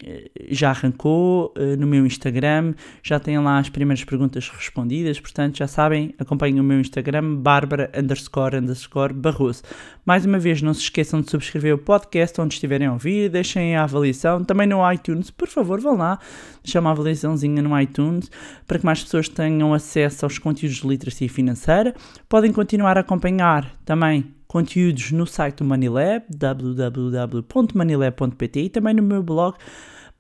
já 0.49 0.71
arrancou 0.71 1.53
eh, 1.57 1.77
no 1.77 1.87
meu 1.87 2.05
Instagram, 2.05 2.75
já 3.03 3.21
têm 3.21 3.39
lá 3.39 3.59
as 3.59 3.69
primeiras 3.69 4.05
perguntas 4.05 4.49
respondidas, 4.49 5.21
portanto 5.21 5.59
já 5.59 5.69
sabem, 5.69 6.13
acompanhem 6.19 6.59
o 6.59 6.65
meu 6.65 6.81
Instagram, 6.81 7.37
bárbara 7.37 7.93
underscore 7.97 8.57
underscore 8.57 9.13
barroso. 9.13 9.63
Mais 10.05 10.27
uma 10.27 10.39
vez, 10.39 10.63
não 10.63 10.75
se 10.75 10.90
esqueçam 10.91 11.21
de 11.21 11.31
subscrever 11.31 11.73
o 11.75 11.79
podcast 11.79 12.41
onde 12.41 12.55
estiverem 12.55 12.89
a 12.89 12.93
ouvir, 12.93 13.31
deixem 13.31 13.77
a 13.77 13.85
avaliação, 13.85 14.43
também 14.45 14.67
no 14.67 14.93
iTunes, 14.93 15.31
por 15.31 15.47
favor, 15.49 15.81
vão 15.81 15.97
lá, 15.97 16.19
deixem 16.63 16.79
uma 16.81 16.91
avaliaçãozinha 16.91 17.63
no 17.63 17.81
iTunes, 17.81 18.31
para 18.67 18.79
que 18.79 18.85
mais 18.85 19.03
pessoas 19.03 19.27
tenham 19.29 19.73
acesso 19.73 20.27
aos 20.27 20.39
conteúdos 20.39 20.79
de 20.79 20.87
literacia 20.87 21.29
financeira. 21.29 21.95
Podem 22.29 22.53
continuar 22.53 22.99
a 22.99 23.03
acompanhar 23.03 23.73
também 23.85 24.35
conteúdos 24.47 25.13
no 25.13 25.27
site 25.27 25.59
do 25.59 25.65
Manilab, 25.65 26.25
www.manilab.pt 26.29 28.61
e 28.61 28.69
também 28.69 28.95
no 28.95 29.03
meu 29.03 29.23
blog 29.23 29.57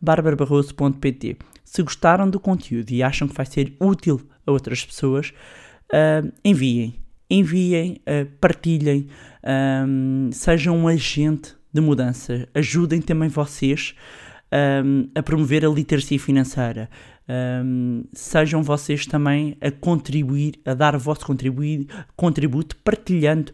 barbarabarroso.pt. 0.00 1.36
Se 1.64 1.82
gostaram 1.82 2.30
do 2.30 2.38
conteúdo 2.38 2.90
e 2.90 3.02
acham 3.02 3.26
que 3.26 3.34
vai 3.34 3.44
ser 3.44 3.74
útil 3.80 4.20
a 4.46 4.52
outras 4.52 4.84
pessoas, 4.84 5.32
uh, 5.92 6.32
enviem. 6.44 6.99
Enviem, 7.30 8.00
uh, 8.00 8.26
partilhem, 8.40 9.08
um, 9.86 10.30
sejam 10.32 10.76
um 10.76 10.88
agente 10.88 11.54
de 11.72 11.80
mudança. 11.80 12.48
Ajudem 12.54 13.00
também 13.00 13.28
vocês 13.28 13.94
um, 14.84 15.08
a 15.14 15.22
promover 15.22 15.64
a 15.64 15.68
literacia 15.68 16.18
financeira. 16.18 16.90
Um, 17.28 18.04
sejam 18.12 18.62
vocês 18.62 19.06
também 19.06 19.56
a 19.60 19.70
contribuir, 19.70 20.60
a 20.64 20.74
dar 20.74 20.96
o 20.96 20.98
vosso 20.98 21.24
contribuir, 21.24 21.86
contributo 22.16 22.76
partilhando 22.78 23.52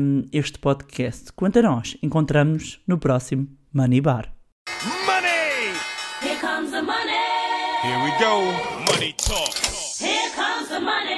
um, 0.00 0.22
este 0.32 0.58
podcast. 0.58 1.32
Quanto 1.32 1.58
a 1.58 1.62
nós, 1.62 1.96
encontramos-nos 2.02 2.80
no 2.86 2.98
próximo 2.98 3.48
Money 3.72 4.00
Bar. 4.00 4.32
Money! 5.04 5.74
Here 6.22 6.38
comes 6.40 6.70
the 6.70 6.82
money. 6.82 7.12
Here 7.82 7.98
we 8.04 8.10
go. 8.20 8.92
Money 8.92 9.12
talk. 9.14 9.52
Here 9.98 10.30
comes 10.36 10.68
the 10.68 10.78
money. 10.78 11.11